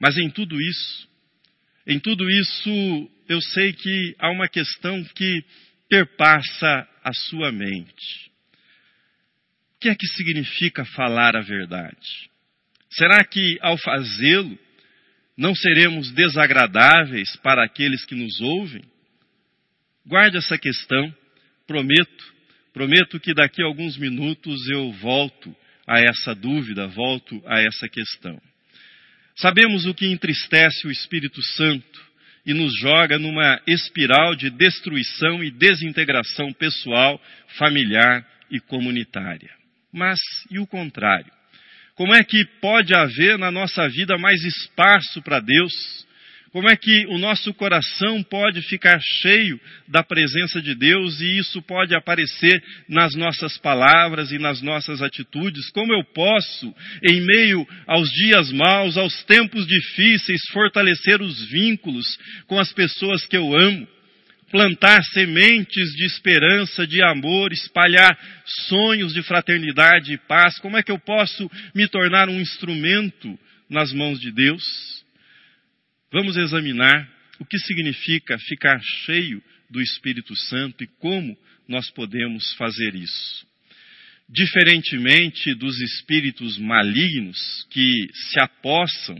Mas 0.00 0.16
em 0.16 0.30
tudo 0.30 0.60
isso, 0.60 1.08
em 1.86 1.98
tudo 1.98 2.28
isso, 2.30 3.10
eu 3.28 3.40
sei 3.40 3.72
que 3.72 4.14
há 4.18 4.30
uma 4.30 4.48
questão 4.48 5.02
que 5.14 5.44
perpassa 5.88 6.88
a 7.02 7.12
sua 7.12 7.50
mente. 7.50 8.30
O 9.76 9.80
que 9.80 9.88
é 9.88 9.94
que 9.94 10.06
significa 10.06 10.84
falar 10.84 11.36
a 11.36 11.40
verdade? 11.40 12.28
Será 12.90 13.24
que 13.24 13.58
ao 13.60 13.78
fazê-lo 13.78 14.58
não 15.36 15.54
seremos 15.54 16.10
desagradáveis 16.10 17.36
para 17.36 17.64
aqueles 17.64 18.04
que 18.04 18.14
nos 18.14 18.40
ouvem? 18.40 18.82
Guarde 20.04 20.38
essa 20.38 20.58
questão, 20.58 21.14
prometo, 21.66 22.34
prometo 22.72 23.20
que 23.20 23.34
daqui 23.34 23.62
a 23.62 23.66
alguns 23.66 23.96
minutos 23.96 24.68
eu 24.68 24.90
volto 24.94 25.54
a 25.86 26.00
essa 26.00 26.34
dúvida, 26.34 26.86
volto 26.88 27.40
a 27.46 27.60
essa 27.60 27.88
questão. 27.88 28.40
Sabemos 29.36 29.86
o 29.86 29.94
que 29.94 30.06
entristece 30.06 30.86
o 30.86 30.90
Espírito 30.90 31.40
Santo 31.42 32.07
e 32.48 32.54
nos 32.54 32.74
joga 32.78 33.18
numa 33.18 33.60
espiral 33.66 34.34
de 34.34 34.48
destruição 34.48 35.44
e 35.44 35.50
desintegração 35.50 36.50
pessoal, 36.50 37.20
familiar 37.58 38.26
e 38.50 38.58
comunitária. 38.58 39.50
Mas 39.92 40.18
e 40.50 40.58
o 40.58 40.66
contrário? 40.66 41.30
Como 41.94 42.14
é 42.14 42.24
que 42.24 42.46
pode 42.58 42.94
haver 42.94 43.36
na 43.36 43.50
nossa 43.50 43.86
vida 43.90 44.16
mais 44.16 44.42
espaço 44.44 45.20
para 45.20 45.40
Deus? 45.40 46.06
Como 46.50 46.68
é 46.68 46.76
que 46.76 47.06
o 47.08 47.18
nosso 47.18 47.52
coração 47.52 48.22
pode 48.22 48.62
ficar 48.62 48.98
cheio 49.20 49.60
da 49.86 50.02
presença 50.02 50.62
de 50.62 50.74
Deus 50.74 51.20
e 51.20 51.38
isso 51.38 51.60
pode 51.60 51.94
aparecer 51.94 52.62
nas 52.88 53.14
nossas 53.14 53.58
palavras 53.58 54.32
e 54.32 54.38
nas 54.38 54.62
nossas 54.62 55.02
atitudes? 55.02 55.68
Como 55.70 55.92
eu 55.92 56.02
posso, 56.04 56.74
em 57.02 57.20
meio 57.20 57.66
aos 57.86 58.08
dias 58.10 58.50
maus, 58.50 58.96
aos 58.96 59.22
tempos 59.24 59.66
difíceis, 59.66 60.40
fortalecer 60.50 61.20
os 61.20 61.50
vínculos 61.50 62.18
com 62.46 62.58
as 62.58 62.72
pessoas 62.72 63.26
que 63.26 63.36
eu 63.36 63.54
amo? 63.54 63.86
Plantar 64.50 65.02
sementes 65.12 65.90
de 65.90 66.06
esperança, 66.06 66.86
de 66.86 67.02
amor, 67.02 67.52
espalhar 67.52 68.18
sonhos 68.46 69.12
de 69.12 69.22
fraternidade 69.22 70.14
e 70.14 70.16
paz? 70.16 70.58
Como 70.60 70.78
é 70.78 70.82
que 70.82 70.90
eu 70.90 70.98
posso 70.98 71.50
me 71.74 71.86
tornar 71.86 72.30
um 72.30 72.40
instrumento 72.40 73.38
nas 73.68 73.92
mãos 73.92 74.18
de 74.18 74.32
Deus? 74.32 74.97
Vamos 76.10 76.38
examinar 76.38 77.06
o 77.38 77.44
que 77.44 77.58
significa 77.58 78.38
ficar 78.38 78.80
cheio 79.04 79.42
do 79.68 79.80
Espírito 79.80 80.34
Santo 80.34 80.82
e 80.82 80.86
como 80.86 81.36
nós 81.68 81.90
podemos 81.90 82.54
fazer 82.54 82.94
isso. 82.94 83.46
Diferentemente 84.26 85.54
dos 85.54 85.78
espíritos 85.80 86.58
malignos 86.58 87.66
que 87.70 88.08
se 88.14 88.40
apossam 88.40 89.16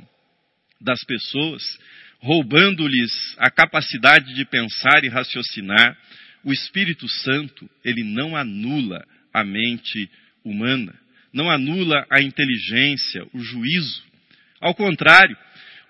das 0.80 0.99
pessoas, 1.04 1.78
roubando-lhes 2.21 3.37
a 3.38 3.50
capacidade 3.50 4.35
de 4.35 4.45
pensar 4.47 5.04
e 5.04 5.09
raciocinar, 5.09 5.97
o 6.42 6.52
Espírito 6.52 7.07
Santo, 7.07 7.68
ele 7.85 8.02
não 8.02 8.35
anula 8.35 9.07
a 9.33 9.45
mente 9.45 10.11
humana, 10.42 10.99
não 11.35 11.50
anula 11.50 12.07
a 12.11 12.23
inteligência, 12.23 13.26
o 13.35 13.40
juízo. 13.40 14.02
Ao 14.61 14.75
contrário, 14.75 15.37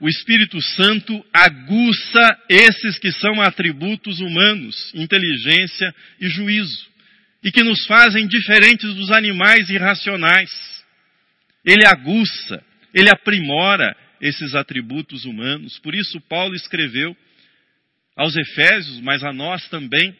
o 0.00 0.08
Espírito 0.08 0.60
Santo 0.62 1.24
aguça 1.32 2.38
esses 2.48 2.98
que 2.98 3.10
são 3.10 3.40
atributos 3.40 4.20
humanos, 4.20 4.92
inteligência 4.94 5.92
e 6.20 6.28
juízo, 6.28 6.86
e 7.42 7.50
que 7.50 7.64
nos 7.64 7.84
fazem 7.86 8.26
diferentes 8.28 8.94
dos 8.94 9.10
animais 9.10 9.68
irracionais. 9.68 10.50
Ele 11.64 11.84
aguça, 11.86 12.62
ele 12.94 13.10
aprimora 13.10 13.96
esses 14.20 14.54
atributos 14.54 15.24
humanos. 15.24 15.78
Por 15.80 15.94
isso, 15.94 16.20
Paulo 16.22 16.54
escreveu 16.54 17.16
aos 18.16 18.36
Efésios, 18.36 19.00
mas 19.00 19.24
a 19.24 19.32
nós 19.32 19.68
também, 19.68 20.16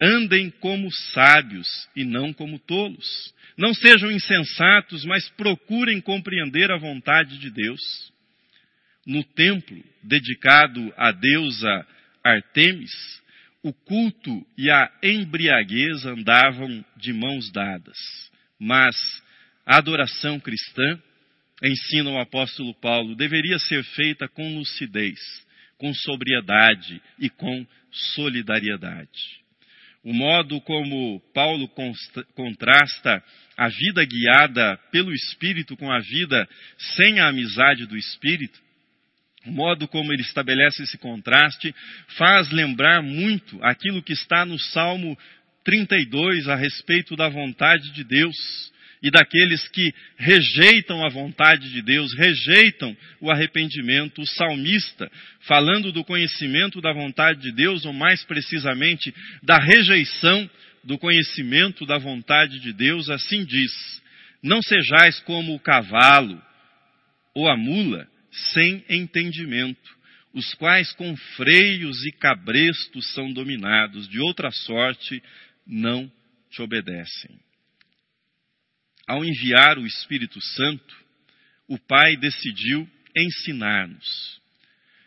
andem 0.00 0.50
como 0.60 0.92
sábios 1.12 1.66
e 1.96 2.04
não 2.04 2.32
como 2.32 2.58
tolos. 2.58 3.34
Não 3.56 3.74
sejam 3.74 4.12
insensatos, 4.12 5.04
mas 5.04 5.28
procurem 5.30 6.00
compreender 6.00 6.70
a 6.70 6.78
vontade 6.78 7.38
de 7.38 7.50
Deus 7.50 7.80
no 9.06 9.22
templo 9.22 9.82
dedicado 10.02 10.92
à 10.96 11.12
deusa 11.12 11.86
Artemis, 12.24 12.90
o 13.62 13.72
culto 13.72 14.44
e 14.58 14.70
a 14.70 14.90
embriaguez 15.02 16.04
andavam 16.04 16.84
de 16.96 17.12
mãos 17.12 17.50
dadas. 17.52 17.96
Mas 18.58 18.96
a 19.64 19.76
adoração 19.76 20.40
cristã, 20.40 21.00
ensina 21.62 22.10
o 22.10 22.18
apóstolo 22.18 22.74
Paulo, 22.74 23.14
deveria 23.14 23.58
ser 23.58 23.82
feita 23.84 24.28
com 24.28 24.58
lucidez, 24.58 25.18
com 25.78 25.92
sobriedade 25.94 27.00
e 27.18 27.30
com 27.30 27.66
solidariedade. 27.90 29.46
O 30.02 30.12
modo 30.12 30.60
como 30.60 31.20
Paulo 31.34 31.68
contrasta 32.34 33.22
a 33.56 33.68
vida 33.68 34.04
guiada 34.04 34.76
pelo 34.92 35.12
Espírito 35.12 35.76
com 35.76 35.90
a 35.90 35.98
vida 35.98 36.48
sem 36.94 37.18
a 37.18 37.28
amizade 37.28 37.86
do 37.86 37.96
Espírito 37.96 38.65
o 39.46 39.50
modo 39.50 39.86
como 39.86 40.12
ele 40.12 40.22
estabelece 40.22 40.82
esse 40.82 40.98
contraste 40.98 41.74
faz 42.16 42.50
lembrar 42.50 43.02
muito 43.02 43.62
aquilo 43.62 44.02
que 44.02 44.12
está 44.12 44.44
no 44.44 44.58
Salmo 44.58 45.16
32 45.64 46.48
a 46.48 46.54
respeito 46.54 47.16
da 47.16 47.28
vontade 47.28 47.92
de 47.92 48.04
Deus 48.04 48.36
e 49.02 49.10
daqueles 49.10 49.68
que 49.68 49.94
rejeitam 50.16 51.04
a 51.04 51.08
vontade 51.08 51.70
de 51.70 51.82
Deus, 51.82 52.14
rejeitam 52.14 52.96
o 53.20 53.30
arrependimento. 53.30 54.22
O 54.22 54.26
salmista, 54.26 55.10
falando 55.40 55.92
do 55.92 56.02
conhecimento 56.02 56.80
da 56.80 56.92
vontade 56.92 57.40
de 57.40 57.52
Deus, 57.52 57.84
ou 57.84 57.92
mais 57.92 58.24
precisamente 58.24 59.14
da 59.42 59.58
rejeição 59.58 60.48
do 60.82 60.98
conhecimento 60.98 61.84
da 61.84 61.98
vontade 61.98 62.58
de 62.58 62.72
Deus, 62.72 63.10
assim 63.10 63.44
diz: 63.44 63.72
Não 64.42 64.62
sejais 64.62 65.20
como 65.20 65.54
o 65.54 65.60
cavalo 65.60 66.42
ou 67.34 67.48
a 67.48 67.56
mula 67.56 68.08
sem 68.52 68.84
entendimento, 68.88 69.96
os 70.34 70.54
quais 70.54 70.92
com 70.92 71.16
freios 71.36 72.04
e 72.04 72.12
cabrestos 72.12 73.12
são 73.14 73.32
dominados, 73.32 74.08
de 74.08 74.20
outra 74.20 74.50
sorte 74.50 75.22
não 75.66 76.10
te 76.50 76.60
obedecem. 76.60 77.38
Ao 79.06 79.24
enviar 79.24 79.78
o 79.78 79.86
Espírito 79.86 80.40
Santo, 80.40 80.96
o 81.68 81.78
Pai 81.78 82.16
decidiu 82.16 82.88
ensinar-nos. 83.16 84.40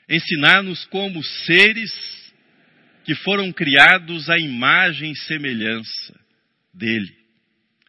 Ensinar-nos 0.10 0.86
como 0.86 1.24
seres 1.24 1.92
que 3.04 3.14
foram 3.16 3.52
criados 3.52 4.30
à 4.30 4.40
imagem 4.40 5.12
e 5.12 5.16
semelhança 5.16 6.20
dele. 6.74 7.16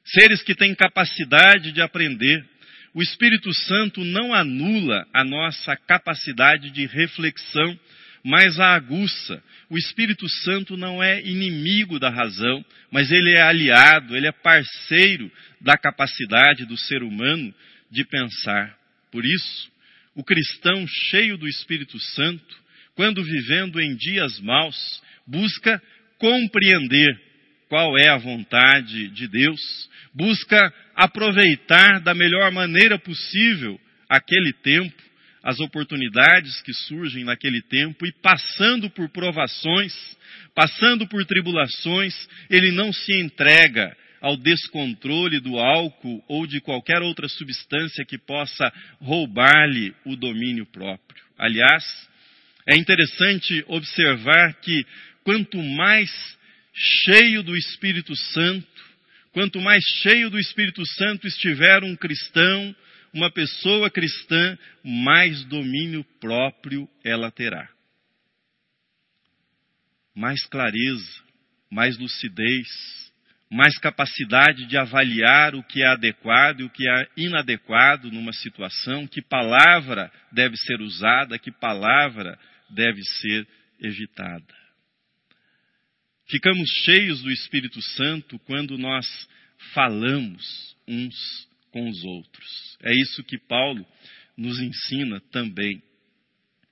Seres 0.04 0.42
que 0.42 0.54
têm 0.54 0.74
capacidade 0.74 1.72
de 1.72 1.80
aprender, 1.80 2.44
o 2.92 3.02
Espírito 3.02 3.52
Santo 3.54 4.04
não 4.04 4.34
anula 4.34 5.06
a 5.12 5.22
nossa 5.22 5.76
capacidade 5.76 6.70
de 6.70 6.86
reflexão, 6.86 7.78
mas 8.24 8.58
a 8.58 8.74
aguça. 8.74 9.42
O 9.68 9.78
Espírito 9.78 10.28
Santo 10.28 10.76
não 10.76 11.02
é 11.02 11.20
inimigo 11.22 11.98
da 11.98 12.10
razão, 12.10 12.64
mas 12.90 13.10
ele 13.10 13.36
é 13.36 13.42
aliado, 13.42 14.16
ele 14.16 14.26
é 14.26 14.32
parceiro 14.32 15.30
da 15.60 15.76
capacidade 15.76 16.66
do 16.66 16.76
ser 16.76 17.02
humano 17.02 17.54
de 17.90 18.04
pensar. 18.04 18.76
Por 19.12 19.24
isso, 19.24 19.70
o 20.14 20.24
cristão 20.24 20.86
cheio 20.86 21.38
do 21.38 21.46
Espírito 21.46 21.98
Santo, 21.98 22.56
quando 22.94 23.22
vivendo 23.22 23.80
em 23.80 23.94
dias 23.94 24.40
maus, 24.40 25.02
busca 25.26 25.80
compreender 26.18 27.29
qual 27.70 27.96
é 27.96 28.08
a 28.08 28.18
vontade 28.18 29.06
de 29.10 29.28
Deus, 29.28 29.88
busca 30.12 30.74
aproveitar 30.96 32.00
da 32.00 32.12
melhor 32.12 32.50
maneira 32.50 32.98
possível 32.98 33.80
aquele 34.08 34.52
tempo, 34.54 35.00
as 35.40 35.60
oportunidades 35.60 36.60
que 36.62 36.74
surgem 36.74 37.22
naquele 37.22 37.62
tempo 37.62 38.04
e 38.04 38.12
passando 38.20 38.90
por 38.90 39.08
provações, 39.10 39.94
passando 40.52 41.06
por 41.06 41.24
tribulações, 41.24 42.12
ele 42.50 42.72
não 42.72 42.92
se 42.92 43.14
entrega 43.20 43.96
ao 44.20 44.36
descontrole 44.36 45.38
do 45.38 45.56
álcool 45.56 46.24
ou 46.26 46.48
de 46.48 46.60
qualquer 46.60 47.00
outra 47.02 47.28
substância 47.28 48.04
que 48.04 48.18
possa 48.18 48.70
roubar-lhe 49.00 49.94
o 50.04 50.16
domínio 50.16 50.66
próprio. 50.66 51.22
Aliás, 51.38 51.84
é 52.66 52.76
interessante 52.76 53.64
observar 53.68 54.54
que 54.54 54.84
quanto 55.22 55.56
mais 55.62 56.10
cheio 56.72 57.42
do 57.42 57.56
Espírito 57.56 58.14
Santo, 58.16 58.90
Quanto 59.32 59.60
mais 59.60 59.82
cheio 60.02 60.28
do 60.28 60.38
Espírito 60.38 60.84
Santo 60.84 61.26
estiver 61.26 61.84
um 61.84 61.94
cristão, 61.94 62.74
uma 63.12 63.30
pessoa 63.30 63.88
cristã, 63.88 64.58
mais 64.84 65.44
domínio 65.44 66.04
próprio 66.20 66.88
ela 67.04 67.30
terá. 67.30 67.68
Mais 70.14 70.44
clareza, 70.46 71.22
mais 71.70 71.96
lucidez, 71.96 72.66
mais 73.48 73.78
capacidade 73.78 74.66
de 74.66 74.76
avaliar 74.76 75.54
o 75.54 75.62
que 75.62 75.80
é 75.80 75.86
adequado 75.86 76.60
e 76.60 76.64
o 76.64 76.70
que 76.70 76.88
é 76.88 77.08
inadequado 77.16 78.10
numa 78.10 78.32
situação, 78.32 79.06
que 79.06 79.22
palavra 79.22 80.10
deve 80.32 80.56
ser 80.56 80.80
usada, 80.80 81.38
que 81.38 81.52
palavra 81.52 82.36
deve 82.68 83.00
ser 83.20 83.46
evitada. 83.80 84.59
Ficamos 86.30 86.70
cheios 86.84 87.22
do 87.22 87.30
Espírito 87.30 87.82
Santo 87.82 88.38
quando 88.40 88.78
nós 88.78 89.06
falamos 89.74 90.76
uns 90.86 91.14
com 91.72 91.88
os 91.88 92.04
outros. 92.04 92.78
É 92.82 92.92
isso 92.92 93.24
que 93.24 93.36
Paulo 93.36 93.84
nos 94.36 94.60
ensina 94.60 95.20
também. 95.32 95.82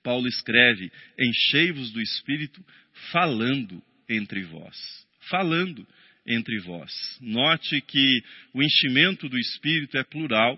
Paulo 0.01 0.27
escreve: 0.27 0.89
Enchei-vos 1.19 1.91
do 1.91 2.01
Espírito, 2.01 2.65
falando 3.11 3.83
entre 4.07 4.43
vós. 4.43 4.77
Falando 5.29 5.85
entre 6.25 6.57
vós. 6.59 6.91
Note 7.19 7.81
que 7.81 8.21
o 8.53 8.63
enchimento 8.63 9.27
do 9.27 9.37
Espírito 9.37 9.97
é 9.97 10.03
plural 10.05 10.57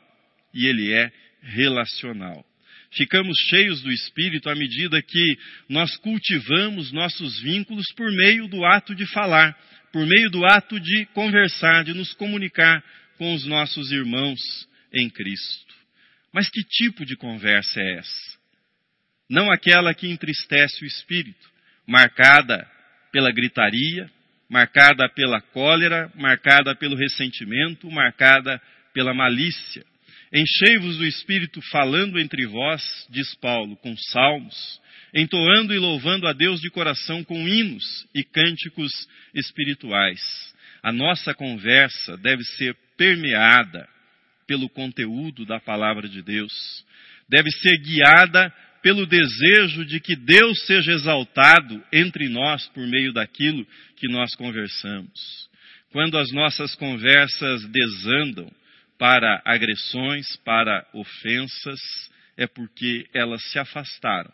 e 0.53 0.67
ele 0.67 0.93
é 0.93 1.11
relacional. 1.41 2.45
Ficamos 2.93 3.38
cheios 3.49 3.82
do 3.82 3.91
Espírito 3.91 4.49
à 4.49 4.56
medida 4.56 5.01
que 5.01 5.38
nós 5.69 5.95
cultivamos 5.97 6.91
nossos 6.91 7.39
vínculos 7.41 7.86
por 7.95 8.12
meio 8.12 8.47
do 8.47 8.65
ato 8.65 8.93
de 8.93 9.06
falar, 9.08 9.58
por 9.93 10.06
meio 10.06 10.30
do 10.30 10.45
ato 10.45 10.80
de 10.80 11.06
conversar, 11.13 11.86
de 11.86 11.93
nos 11.93 12.13
comunicar 12.13 12.84
com 13.17 13.34
os 13.34 13.45
nossos 13.45 13.91
irmãos 13.91 14.39
em 14.93 15.10
Cristo. 15.10 15.73
Mas 16.34 16.49
que 16.49 16.63
tipo 16.63 17.06
de 17.06 17.15
conversa 17.15 17.80
é 17.80 17.99
essa? 17.99 18.39
Não 19.30 19.49
aquela 19.49 19.93
que 19.93 20.10
entristece 20.10 20.84
o 20.84 20.88
espírito, 20.88 21.49
marcada 21.88 22.69
pela 23.12 23.32
gritaria, 23.32 24.10
marcada 24.49 25.08
pela 25.08 25.39
cólera, 25.39 26.12
marcada 26.15 26.75
pelo 26.75 26.97
ressentimento, 26.97 27.89
marcada 27.89 28.62
pela 28.93 29.13
malícia. 29.13 29.86
Enchei-vos 30.34 30.98
do 30.98 31.06
Espírito 31.06 31.62
falando 31.63 32.17
entre 32.17 32.46
vós, 32.46 32.82
diz 33.10 33.36
Paulo, 33.36 33.76
com 33.76 33.94
salmos, 33.98 34.80
entoando 35.13 35.74
e 35.74 35.78
louvando 35.78 36.26
a 36.26 36.32
Deus 36.32 36.62
de 36.62 36.70
coração 36.70 37.22
com 37.22 37.48
hinos 37.48 38.08
e 38.15 38.24
cânticos 38.24 38.91
espirituais. 39.36 40.22
A 40.82 40.91
nossa 40.94 41.34
conversa 41.34 42.15
deve 42.17 42.46
ser 42.46 42.74
permeada 42.96 43.89
pelo 44.48 44.70
conteúdo 44.70 45.46
da 45.46 45.60
palavra 45.60 46.08
de 46.08 46.22
Deus, 46.22 46.54
deve 47.28 47.52
ser 47.52 47.78
guiada 47.80 48.54
pelo 48.82 49.06
desejo 49.06 49.86
de 49.86 50.00
que 50.00 50.15
Deus 50.15 50.65
seja 50.65 50.94
exaltado 50.94 51.84
entre 51.91 52.30
nós 52.30 52.67
por 52.70 52.88
meio 52.88 53.12
daquilo 53.12 53.67
que 53.98 54.08
nós 54.08 54.34
conversamos. 54.36 55.50
Quando 55.91 56.17
as 56.17 56.32
nossas 56.32 56.74
conversas 56.76 57.65
desandam 57.70 58.50
para 59.01 59.41
agressões, 59.43 60.35
para 60.45 60.87
ofensas, 60.93 61.79
é 62.37 62.45
porque 62.45 63.09
elas 63.11 63.41
se 63.49 63.57
afastaram 63.57 64.31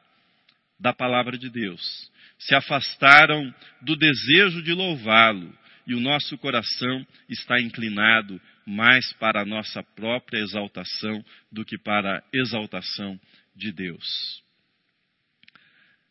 da 0.77 0.91
palavra 0.91 1.38
de 1.38 1.49
Deus, 1.49 2.12
se 2.38 2.53
afastaram 2.53 3.56
do 3.82 3.95
desejo 3.95 4.62
de 4.62 4.73
louvá-lo, 4.73 5.58
e 5.88 5.95
o 5.95 6.01
nosso 6.01 6.38
coração 6.39 7.08
está 7.30 7.62
inclinado 7.62 8.41
mais 8.65 9.13
para 9.13 9.43
a 9.43 9.45
nossa 9.45 9.82
própria 9.82 10.39
exaltação 10.39 11.23
do 11.49 11.63
que 11.63 11.77
para 11.77 12.17
a 12.17 12.23
exaltação 12.34 13.17
de 13.56 13.71
Deus. 13.71 14.43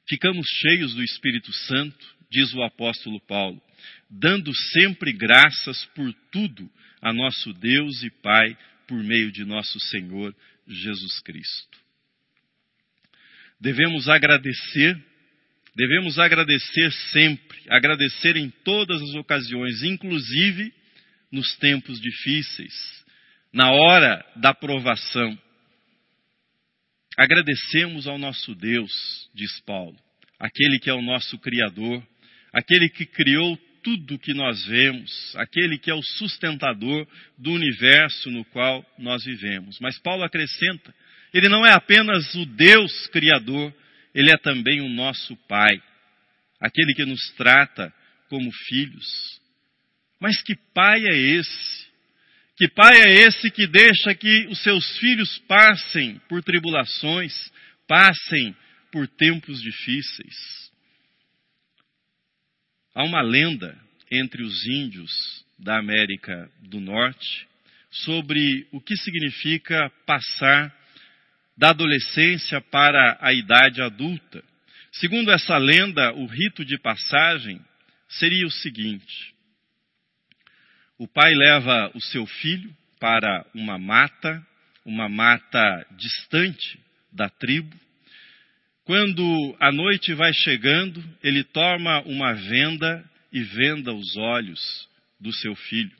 Ficamos 0.08 0.46
cheios 0.48 0.94
do 0.94 1.02
Espírito 1.02 1.52
Santo, 1.52 2.06
diz 2.30 2.54
o 2.54 2.62
apóstolo 2.62 3.20
Paulo, 3.20 3.60
dando 4.08 4.50
sempre 4.72 5.12
graças 5.12 5.84
por 5.94 6.10
tudo 6.32 6.70
a 7.06 7.12
nosso 7.12 7.52
Deus 7.52 8.02
e 8.02 8.10
Pai 8.10 8.58
por 8.88 9.00
meio 9.00 9.30
de 9.30 9.44
nosso 9.44 9.78
Senhor 9.78 10.34
Jesus 10.66 11.20
Cristo. 11.20 11.78
Devemos 13.60 14.08
agradecer, 14.08 15.00
devemos 15.76 16.18
agradecer 16.18 16.90
sempre, 17.12 17.62
agradecer 17.68 18.36
em 18.36 18.50
todas 18.64 19.00
as 19.00 19.14
ocasiões, 19.14 19.84
inclusive 19.84 20.74
nos 21.30 21.56
tempos 21.58 22.00
difíceis, 22.00 22.74
na 23.52 23.70
hora 23.70 24.26
da 24.34 24.52
provação. 24.52 25.38
Agradecemos 27.16 28.08
ao 28.08 28.18
nosso 28.18 28.52
Deus, 28.52 29.30
diz 29.32 29.60
Paulo, 29.60 29.96
aquele 30.40 30.80
que 30.80 30.90
é 30.90 30.92
o 30.92 31.00
nosso 31.00 31.38
Criador, 31.38 32.04
aquele 32.52 32.88
que 32.88 33.06
criou 33.06 33.56
tudo 33.86 34.18
que 34.18 34.34
nós 34.34 34.66
vemos, 34.66 35.32
aquele 35.36 35.78
que 35.78 35.88
é 35.88 35.94
o 35.94 36.02
sustentador 36.02 37.06
do 37.38 37.52
universo 37.52 38.32
no 38.32 38.44
qual 38.46 38.84
nós 38.98 39.24
vivemos. 39.24 39.78
Mas 39.78 39.96
Paulo 39.96 40.24
acrescenta: 40.24 40.92
ele 41.32 41.48
não 41.48 41.64
é 41.64 41.72
apenas 41.72 42.34
o 42.34 42.44
Deus 42.46 43.06
Criador, 43.12 43.72
ele 44.12 44.32
é 44.32 44.36
também 44.38 44.80
o 44.80 44.88
nosso 44.88 45.36
Pai, 45.48 45.80
aquele 46.60 46.94
que 46.94 47.04
nos 47.04 47.30
trata 47.36 47.94
como 48.28 48.50
filhos. 48.66 49.40
Mas 50.20 50.42
que 50.42 50.56
Pai 50.74 50.98
é 51.06 51.16
esse? 51.16 51.86
Que 52.56 52.66
pai 52.68 53.02
é 53.02 53.12
esse 53.26 53.50
que 53.50 53.66
deixa 53.66 54.14
que 54.14 54.46
os 54.46 54.62
seus 54.62 54.98
filhos 54.98 55.38
passem 55.40 56.18
por 56.26 56.42
tribulações, 56.42 57.34
passem 57.86 58.56
por 58.90 59.06
tempos 59.06 59.60
difíceis? 59.60 60.65
Há 62.96 63.04
uma 63.04 63.20
lenda 63.20 63.78
entre 64.10 64.42
os 64.42 64.66
índios 64.66 65.12
da 65.58 65.78
América 65.78 66.50
do 66.62 66.80
Norte 66.80 67.46
sobre 67.90 68.66
o 68.72 68.80
que 68.80 68.96
significa 68.96 69.92
passar 70.06 70.74
da 71.58 71.72
adolescência 71.72 72.58
para 72.58 73.18
a 73.20 73.34
idade 73.34 73.82
adulta. 73.82 74.42
Segundo 74.92 75.30
essa 75.30 75.58
lenda, 75.58 76.14
o 76.14 76.24
rito 76.24 76.64
de 76.64 76.78
passagem 76.78 77.60
seria 78.08 78.46
o 78.46 78.50
seguinte: 78.50 79.34
o 80.96 81.06
pai 81.06 81.34
leva 81.34 81.90
o 81.94 82.00
seu 82.00 82.24
filho 82.24 82.74
para 82.98 83.44
uma 83.54 83.76
mata, 83.76 84.42
uma 84.86 85.06
mata 85.06 85.86
distante 85.98 86.80
da 87.12 87.28
tribo. 87.28 87.76
Quando 88.86 89.56
a 89.60 89.70
noite 89.70 90.14
vai 90.14 90.32
chegando, 90.32 91.04
ele 91.22 91.44
toma 91.44 92.00
uma 92.06 92.32
venda 92.32 93.04
e 93.30 93.42
venda 93.42 93.92
os 93.92 94.16
olhos 94.16 94.88
do 95.20 95.30
seu 95.32 95.54
filho. 95.54 95.94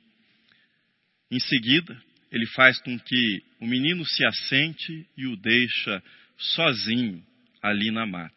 Em 1.31 1.38
seguida, 1.38 2.01
ele 2.33 2.46
faz 2.46 2.79
com 2.81 2.99
que 2.99 3.42
o 3.61 3.66
menino 3.66 4.03
se 4.07 4.25
assente 4.25 5.07
e 5.14 5.27
o 5.27 5.37
deixa 5.37 6.03
sozinho 6.38 7.22
ali 7.62 7.90
na 7.90 8.07
mata. 8.07 8.33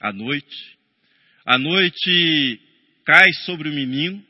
À 0.00 0.12
noite, 0.12 0.78
a 1.44 1.58
noite 1.58 2.60
cai 3.04 3.30
sobre 3.44 3.68
o 3.68 3.74
menino 3.74 4.24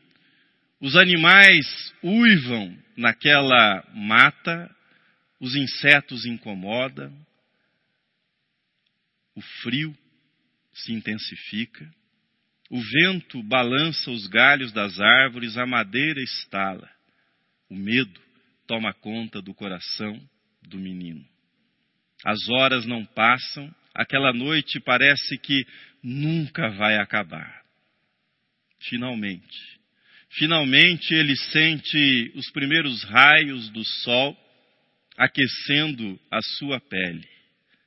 os 0.81 0.95
animais 0.95 1.67
uivam 2.05 2.77
naquela 2.97 3.85
mata, 3.93 4.71
os 5.41 5.57
insetos 5.57 6.25
incomodam, 6.25 7.12
o 9.38 9.40
frio 9.62 9.96
se 10.74 10.92
intensifica, 10.92 11.88
o 12.68 12.81
vento 12.81 13.40
balança 13.44 14.11
os 14.11 14.27
galhos 14.27 14.72
das 14.72 14.98
árvores, 14.98 15.57
a 15.57 15.64
madeira 15.64 16.20
estala, 16.20 16.90
o 17.70 17.77
medo 17.77 18.20
toma 18.66 18.92
conta 18.92 19.40
do 19.40 19.55
coração 19.55 20.20
do 20.62 20.77
menino. 20.77 21.24
As 22.24 22.48
horas 22.48 22.85
não 22.85 23.07
passam, 23.07 23.72
aquela 23.94 24.33
noite 24.33 24.81
parece 24.81 25.38
que 25.38 25.64
nunca 26.03 26.68
vai 26.70 26.98
acabar. 26.98 27.62
Finalmente, 28.81 29.79
Finalmente 30.31 31.14
ele 31.14 31.35
sente 31.37 32.33
os 32.35 32.51
primeiros 32.51 33.03
raios 33.05 33.70
do 33.70 33.83
sol 34.03 34.37
aquecendo 35.16 36.20
a 36.31 36.42
sua 36.42 36.79
pele. 36.79 37.27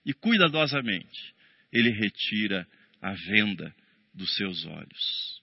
E 0.04 0.12
cuidadosamente 0.12 1.31
ele 1.72 1.90
retira 1.92 2.68
a 3.02 3.14
venda 3.14 3.74
dos 4.14 4.36
seus 4.36 4.66
olhos. 4.66 5.42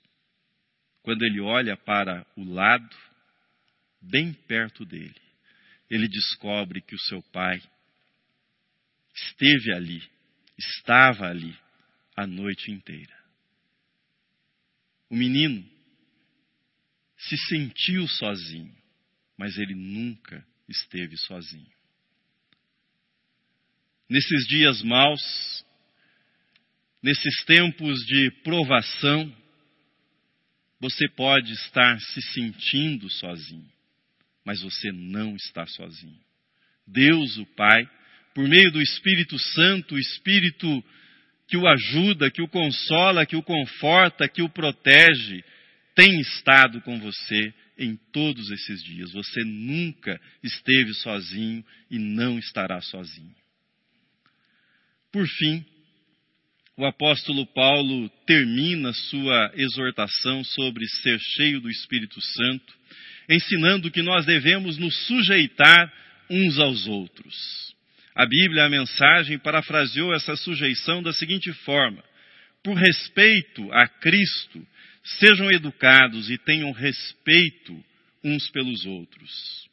Quando 1.02 1.22
ele 1.24 1.40
olha 1.40 1.76
para 1.76 2.26
o 2.36 2.44
lado, 2.44 2.96
bem 4.00 4.32
perto 4.32 4.84
dele, 4.84 5.20
ele 5.88 6.06
descobre 6.08 6.82
que 6.82 6.94
o 6.94 7.00
seu 7.00 7.22
pai 7.32 7.62
esteve 9.14 9.72
ali, 9.72 10.02
estava 10.56 11.28
ali 11.28 11.56
a 12.14 12.26
noite 12.26 12.70
inteira. 12.70 13.16
O 15.08 15.16
menino 15.16 15.64
se 17.16 17.36
sentiu 17.48 18.06
sozinho, 18.06 18.76
mas 19.36 19.56
ele 19.56 19.74
nunca 19.74 20.46
esteve 20.68 21.16
sozinho. 21.16 21.72
Nesses 24.08 24.46
dias 24.46 24.82
maus, 24.82 25.64
nesses 27.02 27.44
tempos 27.44 27.98
de 28.06 28.30
provação, 28.42 29.34
você 30.80 31.08
pode 31.08 31.52
estar 31.52 31.98
se 32.00 32.22
sentindo 32.32 33.10
sozinho, 33.10 33.70
mas 34.44 34.62
você 34.62 34.92
não 34.92 35.34
está 35.36 35.66
sozinho. 35.66 36.20
Deus, 36.86 37.36
o 37.36 37.46
Pai, 37.46 37.88
por 38.34 38.48
meio 38.48 38.70
do 38.70 38.80
Espírito 38.80 39.38
Santo, 39.38 39.94
o 39.94 39.98
Espírito 39.98 40.84
que 41.48 41.56
o 41.56 41.66
ajuda, 41.66 42.30
que 42.30 42.42
o 42.42 42.48
consola, 42.48 43.26
que 43.26 43.36
o 43.36 43.42
conforta, 43.42 44.28
que 44.28 44.42
o 44.42 44.48
protege, 44.48 45.42
tem 45.94 46.20
estado 46.20 46.80
com 46.82 47.00
você 47.00 47.54
em 47.76 47.96
todos 48.12 48.50
esses 48.50 48.84
dias. 48.84 49.12
Você 49.12 49.42
nunca 49.44 50.20
esteve 50.42 50.92
sozinho 50.94 51.64
e 51.90 51.98
não 51.98 52.38
estará 52.38 52.80
sozinho. 52.80 53.34
Por 55.10 55.26
fim, 55.26 55.64
o 56.78 56.86
apóstolo 56.86 57.44
Paulo 57.46 58.08
termina 58.26 58.92
sua 58.92 59.52
exortação 59.54 60.42
sobre 60.44 60.86
ser 60.86 61.18
cheio 61.18 61.60
do 61.60 61.68
Espírito 61.68 62.20
Santo, 62.20 62.74
ensinando 63.28 63.90
que 63.90 64.00
nós 64.00 64.24
devemos 64.24 64.78
nos 64.78 64.96
sujeitar 65.06 65.92
uns 66.30 66.58
aos 66.58 66.86
outros. 66.86 67.74
A 68.14 68.24
Bíblia, 68.24 68.64
a 68.64 68.70
mensagem, 68.70 69.38
parafraseou 69.38 70.14
essa 70.14 70.34
sujeição 70.36 71.02
da 71.02 71.12
seguinte 71.12 71.52
forma: 71.64 72.02
por 72.62 72.74
respeito 72.74 73.70
a 73.72 73.86
Cristo, 73.86 74.66
Sejam 75.16 75.50
educados 75.50 76.28
e 76.28 76.36
tenham 76.36 76.70
respeito 76.70 77.84
uns 78.22 78.50
pelos 78.50 78.84
outros. 78.84 79.66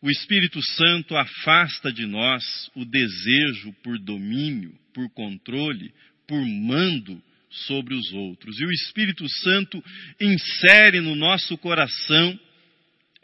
o 0.00 0.10
Espírito 0.10 0.60
Santo 0.62 1.16
afasta 1.16 1.90
de 1.90 2.04
nós 2.04 2.44
o 2.74 2.84
desejo 2.84 3.72
por 3.82 3.98
domínio, 3.98 4.78
por 4.92 5.08
controle, 5.14 5.92
por 6.26 6.40
mando 6.40 7.22
sobre 7.50 7.94
os 7.94 8.12
outros. 8.12 8.58
E 8.60 8.64
o 8.64 8.70
Espírito 8.70 9.28
Santo 9.28 9.82
insere 10.20 11.00
no 11.00 11.14
nosso 11.14 11.56
coração, 11.58 12.38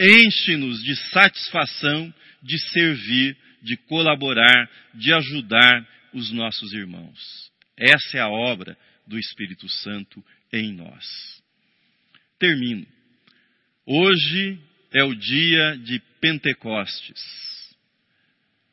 enche-nos 0.00 0.82
de 0.82 0.96
satisfação 1.10 2.12
de 2.42 2.58
servir, 2.70 3.36
de 3.62 3.76
colaborar, 3.76 4.70
de 4.94 5.12
ajudar 5.12 5.88
os 6.14 6.30
nossos 6.32 6.72
irmãos. 6.72 7.50
Essa 7.76 8.18
é 8.18 8.20
a 8.20 8.28
obra 8.28 8.76
do 9.06 9.18
Espírito 9.18 9.68
Santo 9.68 10.24
em 10.52 10.72
nós. 10.72 11.04
Termino. 12.38 12.86
Hoje 13.86 14.58
é 14.92 15.02
o 15.04 15.14
dia 15.14 15.76
de 15.78 16.00
Pentecostes. 16.20 17.20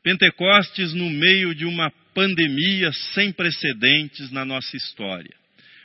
Pentecostes 0.02 0.94
no 0.94 1.10
meio 1.10 1.54
de 1.54 1.64
uma 1.64 1.90
pandemia 2.18 2.90
sem 3.14 3.32
precedentes 3.32 4.32
na 4.32 4.44
nossa 4.44 4.76
história. 4.76 5.32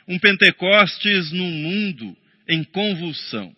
Um 0.08 0.18
Pentecostes 0.18 1.30
num 1.30 1.48
mundo 1.48 2.16
em 2.48 2.64
convulsão. 2.64 3.54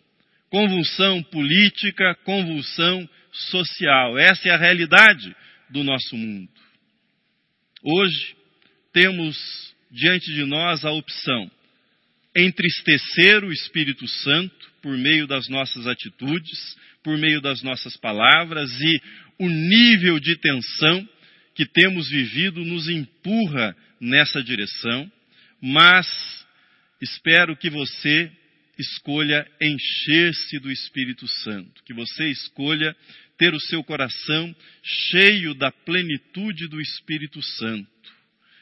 Convulsão 0.50 1.22
política, 1.22 2.14
convulsão 2.16 3.08
social. 3.32 4.18
Essa 4.18 4.50
é 4.50 4.52
a 4.52 4.58
realidade 4.58 5.34
do 5.70 5.82
nosso 5.82 6.18
mundo. 6.18 6.50
Hoje, 7.82 8.36
temos 8.92 9.74
diante 9.90 10.30
de 10.34 10.44
nós 10.44 10.84
a 10.84 10.90
opção 10.90 11.50
entristecer 12.36 13.42
o 13.42 13.50
Espírito 13.50 14.06
Santo 14.06 14.70
por 14.82 14.94
meio 14.98 15.26
das 15.26 15.48
nossas 15.48 15.86
atitudes, 15.86 16.76
por 17.02 17.16
meio 17.16 17.40
das 17.40 17.62
nossas 17.62 17.96
palavras 17.96 18.70
e 18.78 19.00
o 19.38 19.48
nível 19.48 20.20
de 20.20 20.36
tensão 20.36 21.08
que 21.56 21.64
temos 21.64 22.08
vivido 22.10 22.62
nos 22.64 22.86
empurra 22.86 23.74
nessa 23.98 24.42
direção, 24.42 25.10
mas 25.60 26.06
espero 27.00 27.56
que 27.56 27.70
você 27.70 28.30
escolha 28.78 29.50
encher-se 29.58 30.58
do 30.58 30.70
Espírito 30.70 31.26
Santo, 31.26 31.82
que 31.82 31.94
você 31.94 32.26
escolha 32.28 32.94
ter 33.38 33.54
o 33.54 33.60
seu 33.60 33.82
coração 33.82 34.54
cheio 34.82 35.54
da 35.54 35.72
plenitude 35.72 36.68
do 36.68 36.78
Espírito 36.78 37.42
Santo, 37.42 37.88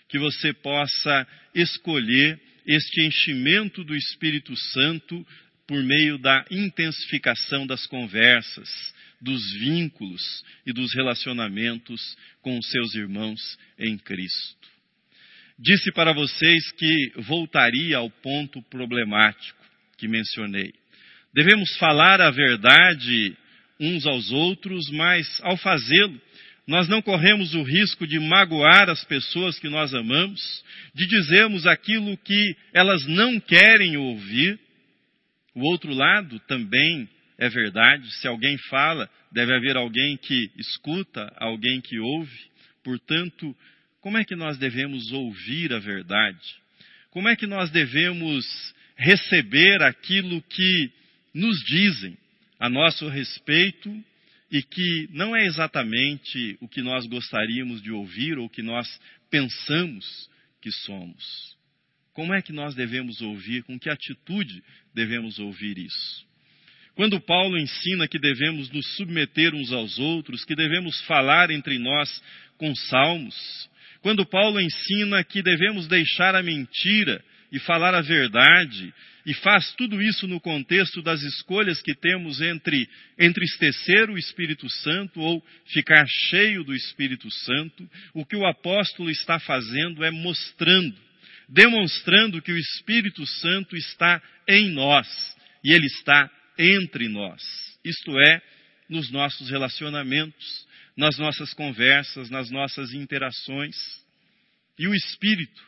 que 0.09 0.19
você 0.19 0.53
possa 0.53 1.27
escolher 1.53 2.41
este 2.65 3.03
enchimento 3.03 3.83
do 3.83 3.97
Espírito 3.97 4.57
Santo 4.57 5.27
por 5.67 5.83
meio 5.83 6.17
da 6.17 6.45
intensificação 6.49 7.67
das 7.67 7.89
conversas, 7.89 8.95
dos 9.20 9.40
vínculos 9.55 10.22
e 10.66 10.72
dos 10.72 10.94
relacionamentos 10.94 12.16
com 12.42 12.59
os 12.59 12.68
seus 12.70 12.94
irmãos 12.94 13.40
em 13.79 13.96
Cristo. 13.98 14.68
Disse 15.59 15.92
para 15.92 16.12
vocês 16.12 16.72
que 16.72 17.12
voltaria 17.18 17.96
ao 17.98 18.11
ponto 18.11 18.61
problemático 18.62 19.64
que 19.96 20.09
mencionei. 20.09 20.72
Devemos 21.33 21.77
falar 21.77 22.20
a 22.20 22.31
verdade 22.31 23.37
uns 23.81 24.07
aos 24.07 24.31
outros, 24.31 24.90
mas 24.90 25.40
ao 25.42 25.57
fazê-lo, 25.57 26.20
nós 26.66 26.88
não 26.88 27.03
corremos 27.03 27.55
o 27.55 27.62
risco 27.62 28.07
de 28.07 28.18
magoar 28.18 28.88
as 28.88 29.05
pessoas 29.05 29.59
que 29.59 29.68
nós 29.68 29.92
amamos, 29.92 30.40
de 30.94 31.07
dizermos 31.07 31.66
aquilo 31.66 32.16
que 32.18 32.57
elas 32.72 33.07
não 33.07 33.38
querem 33.38 33.96
ouvir. 33.96 34.59
O 35.55 35.68
outro 35.70 35.92
lado 35.92 36.40
também 36.40 37.09
é 37.38 37.49
verdade. 37.49 38.11
Se 38.20 38.29
alguém 38.29 38.57
fala, 38.70 39.11
deve 39.33 39.55
haver 39.55 39.77
alguém 39.77 40.16
que 40.16 40.51
escuta, 40.57 41.33
alguém 41.37 41.81
que 41.81 41.99
ouve. 41.99 42.38
Portanto, 42.83 43.57
como 44.01 44.18
é 44.18 44.25
que 44.25 44.37
nós 44.37 44.59
devemos 44.59 45.11
ouvir 45.12 45.73
a 45.73 45.79
verdade? 45.79 46.40
Como 47.11 47.29
é 47.29 47.37
que 47.37 47.47
nós 47.47 47.70
devemos 47.70 48.44
receber 48.97 49.83
aquilo 49.83 50.42
que 50.42 50.90
nos 51.33 51.59
dizem 51.64 52.16
a 52.59 52.68
nosso 52.68 53.09
respeito 53.09 54.05
e 54.51 54.62
que 54.62 55.09
não 55.11 55.35
é 55.35 55.44
exatamente 55.47 56.57
o 56.61 56.68
que 56.68 56.81
nós 56.81 57.07
gostaríamos 57.07 57.83
de 57.83 57.90
ouvir 57.90 58.38
ou 58.38 58.47
o 58.47 58.51
que 58.51 58.62
nós 58.62 58.88
pensamos 59.29 60.31
que 60.61 60.70
somos. 60.70 61.57
Como 62.12 62.33
é 62.33 62.40
que 62.40 62.53
nós 62.53 62.75
devemos 62.75 63.20
ouvir? 63.20 63.64
Com 63.64 63.79
que 63.79 63.90
atitude 63.90 64.62
devemos 64.94 65.38
ouvir 65.40 65.77
isso? 65.79 66.27
Quando 66.95 67.21
Paulo 67.21 67.59
ensina 67.59 68.07
que 68.07 68.19
devemos 68.19 68.71
nos 68.71 68.87
submeter 68.97 69.55
uns 69.55 69.73
aos 69.73 69.99
outros, 69.99 70.45
que 70.45 70.55
devemos 70.55 71.01
falar 71.03 71.51
entre 71.51 71.79
nós 71.79 72.23
com 72.57 72.75
salmos, 72.75 73.35
quando 74.01 74.25
Paulo 74.25 74.61
ensina 74.61 75.25
que 75.25 75.43
devemos 75.43 75.89
deixar 75.89 76.37
a 76.37 76.43
mentira 76.43 77.25
e 77.51 77.59
falar 77.59 77.95
a 77.95 78.01
verdade, 78.01 78.93
e 79.27 79.33
faz 79.33 79.73
tudo 79.73 80.03
isso 80.03 80.29
no 80.29 80.39
contexto 80.39 81.01
das 81.03 81.23
escolhas 81.23 81.81
que 81.81 81.95
temos 81.95 82.41
entre 82.41 82.89
entristecer 83.19 84.11
o 84.11 84.19
Espírito 84.19 84.69
Santo 84.69 85.21
ou 85.21 85.43
ficar 85.67 86.05
cheio 86.07 86.63
do 86.63 86.75
Espírito 86.75 87.31
Santo, 87.31 87.89
o 88.13 88.25
que 88.25 88.37
o 88.37 88.47
apóstolo 88.47 89.11
está 89.11 89.41
fazendo 89.41 90.05
é 90.05 90.11
mostrando, 90.11 90.95
demonstrando 91.49 92.43
que 92.43 92.53
o 92.53 92.59
Espírito 92.59 93.27
Santo 93.27 93.77
está 93.77 94.23
em 94.47 94.71
nós 94.71 95.09
e 95.65 95.73
ele 95.73 95.87
está 95.87 96.31
entre 96.59 97.09
nós, 97.09 97.43
isto 97.85 98.19
é, 98.19 98.43
nos 98.88 99.11
nossos 99.11 99.51
relacionamentos, 99.51 100.67
nas 100.97 101.19
nossas 101.19 101.53
conversas, 101.53 102.31
nas 102.31 102.51
nossas 102.51 102.93
interações. 102.93 103.77
E 104.79 104.87
o 104.87 104.95
Espírito, 104.95 105.62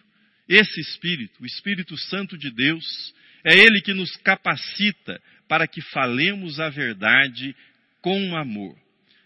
esse 0.48 0.80
Espírito, 0.80 1.42
o 1.42 1.46
Espírito 1.46 1.96
Santo 1.96 2.36
de 2.38 2.50
Deus, 2.50 3.14
é 3.44 3.54
Ele 3.54 3.80
que 3.80 3.94
nos 3.94 4.16
capacita 4.18 5.20
para 5.48 5.66
que 5.66 5.80
falemos 5.80 6.60
a 6.60 6.68
verdade 6.68 7.54
com 8.00 8.36
amor. 8.36 8.76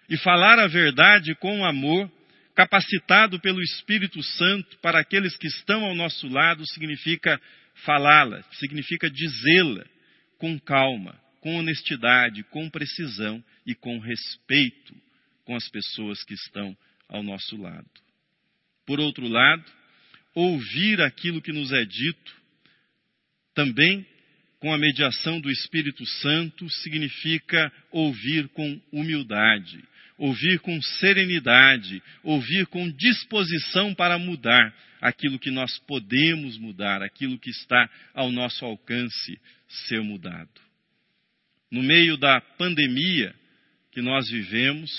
E 0.09 0.16
falar 0.16 0.59
a 0.59 0.66
verdade 0.66 1.35
com 1.37 1.64
amor, 1.64 2.11
capacitado 2.55 3.40
pelo 3.40 3.62
Espírito 3.62 4.23
Santo 4.23 4.79
para 4.79 5.01
aqueles 5.01 5.37
que 5.37 5.46
estão 5.46 5.85
ao 5.85 5.94
nosso 5.94 6.29
lado, 6.29 6.66
significa 6.66 7.40
falá-la, 7.85 8.42
significa 8.53 9.11
dizê-la 9.11 9.85
com 10.38 10.59
calma, 10.59 11.18
com 11.40 11.57
honestidade, 11.57 12.42
com 12.44 12.68
precisão 12.68 13.42
e 13.66 13.74
com 13.74 13.98
respeito 13.98 14.94
com 15.44 15.57
as 15.57 15.68
pessoas 15.68 16.22
que 16.22 16.35
estão 16.35 16.76
ao 17.09 17.22
nosso 17.22 17.57
lado. 17.57 17.90
Por 18.87 19.00
outro 19.00 19.26
lado, 19.26 19.64
ouvir 20.35 21.00
aquilo 21.00 21.42
que 21.42 21.53
nos 21.53 21.72
é 21.72 21.85
dito, 21.85 22.40
também 23.55 24.07
com 24.61 24.72
a 24.72 24.79
mediação 24.79 25.40
do 25.40 25.50
Espírito 25.50 26.05
Santo, 26.07 26.68
significa 26.68 27.72
ouvir 27.90 28.48
com 28.50 28.81
humildade, 28.92 29.83
ouvir 30.18 30.61
com 30.61 30.81
serenidade, 30.83 32.03
ouvir 32.22 32.66
com 32.66 32.90
disposição 32.90 33.94
para 33.94 34.18
mudar 34.18 34.74
aquilo 35.00 35.38
que 35.38 35.50
nós 35.50 35.79
podemos 35.81 36.59
mudar, 36.59 37.03
aquilo 37.03 37.38
que 37.38 37.50
está 37.50 37.88
ao 38.12 38.31
nosso 38.31 38.64
alcance 38.64 39.40
ser 39.66 40.03
mudado. 40.03 40.69
No 41.70 41.83
meio 41.83 42.16
da 42.16 42.40
pandemia 42.40 43.35
que 43.92 44.00
nós 44.02 44.28
vivemos, 44.30 44.90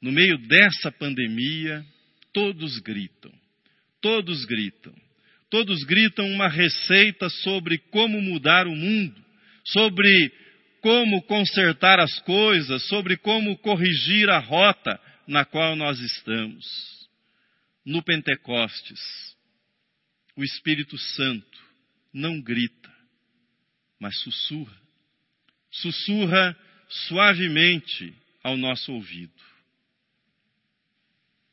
no 0.00 0.12
meio 0.12 0.38
dessa 0.38 0.92
pandemia, 0.92 1.84
todos 2.32 2.78
gritam 2.78 3.32
Todos 4.04 4.44
gritam. 4.44 4.94
Todos 5.48 5.82
gritam 5.84 6.26
uma 6.26 6.46
receita 6.46 7.30
sobre 7.30 7.78
como 7.78 8.20
mudar 8.20 8.66
o 8.66 8.76
mundo, 8.76 9.24
sobre 9.64 10.30
como 10.82 11.22
consertar 11.22 11.98
as 11.98 12.18
coisas, 12.18 12.86
sobre 12.86 13.16
como 13.16 13.56
corrigir 13.56 14.28
a 14.28 14.38
rota 14.38 15.00
na 15.26 15.42
qual 15.46 15.74
nós 15.74 15.98
estamos. 16.00 16.66
No 17.82 18.02
Pentecostes, 18.02 19.00
o 20.36 20.44
Espírito 20.44 20.98
Santo 20.98 21.58
não 22.12 22.42
grita, 22.42 22.92
mas 23.98 24.20
sussurra. 24.20 24.83
Sussurra 25.74 26.56
suavemente 26.88 28.14
ao 28.42 28.56
nosso 28.56 28.92
ouvido. 28.92 29.32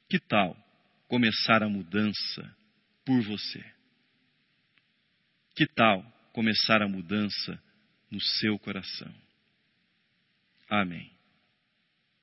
Que 0.08 0.20
tal 0.20 0.56
começar 1.08 1.64
a 1.64 1.70
mudança 1.70 2.56
por 3.06 3.22
você? 3.24 3.64
Que 5.56 5.66
tal 5.66 6.04
começar 6.34 6.82
a 6.82 6.88
mudança 6.88 7.62
no 8.12 8.22
seu 8.22 8.60
coração? 8.60 9.14
Amém. 10.70 11.12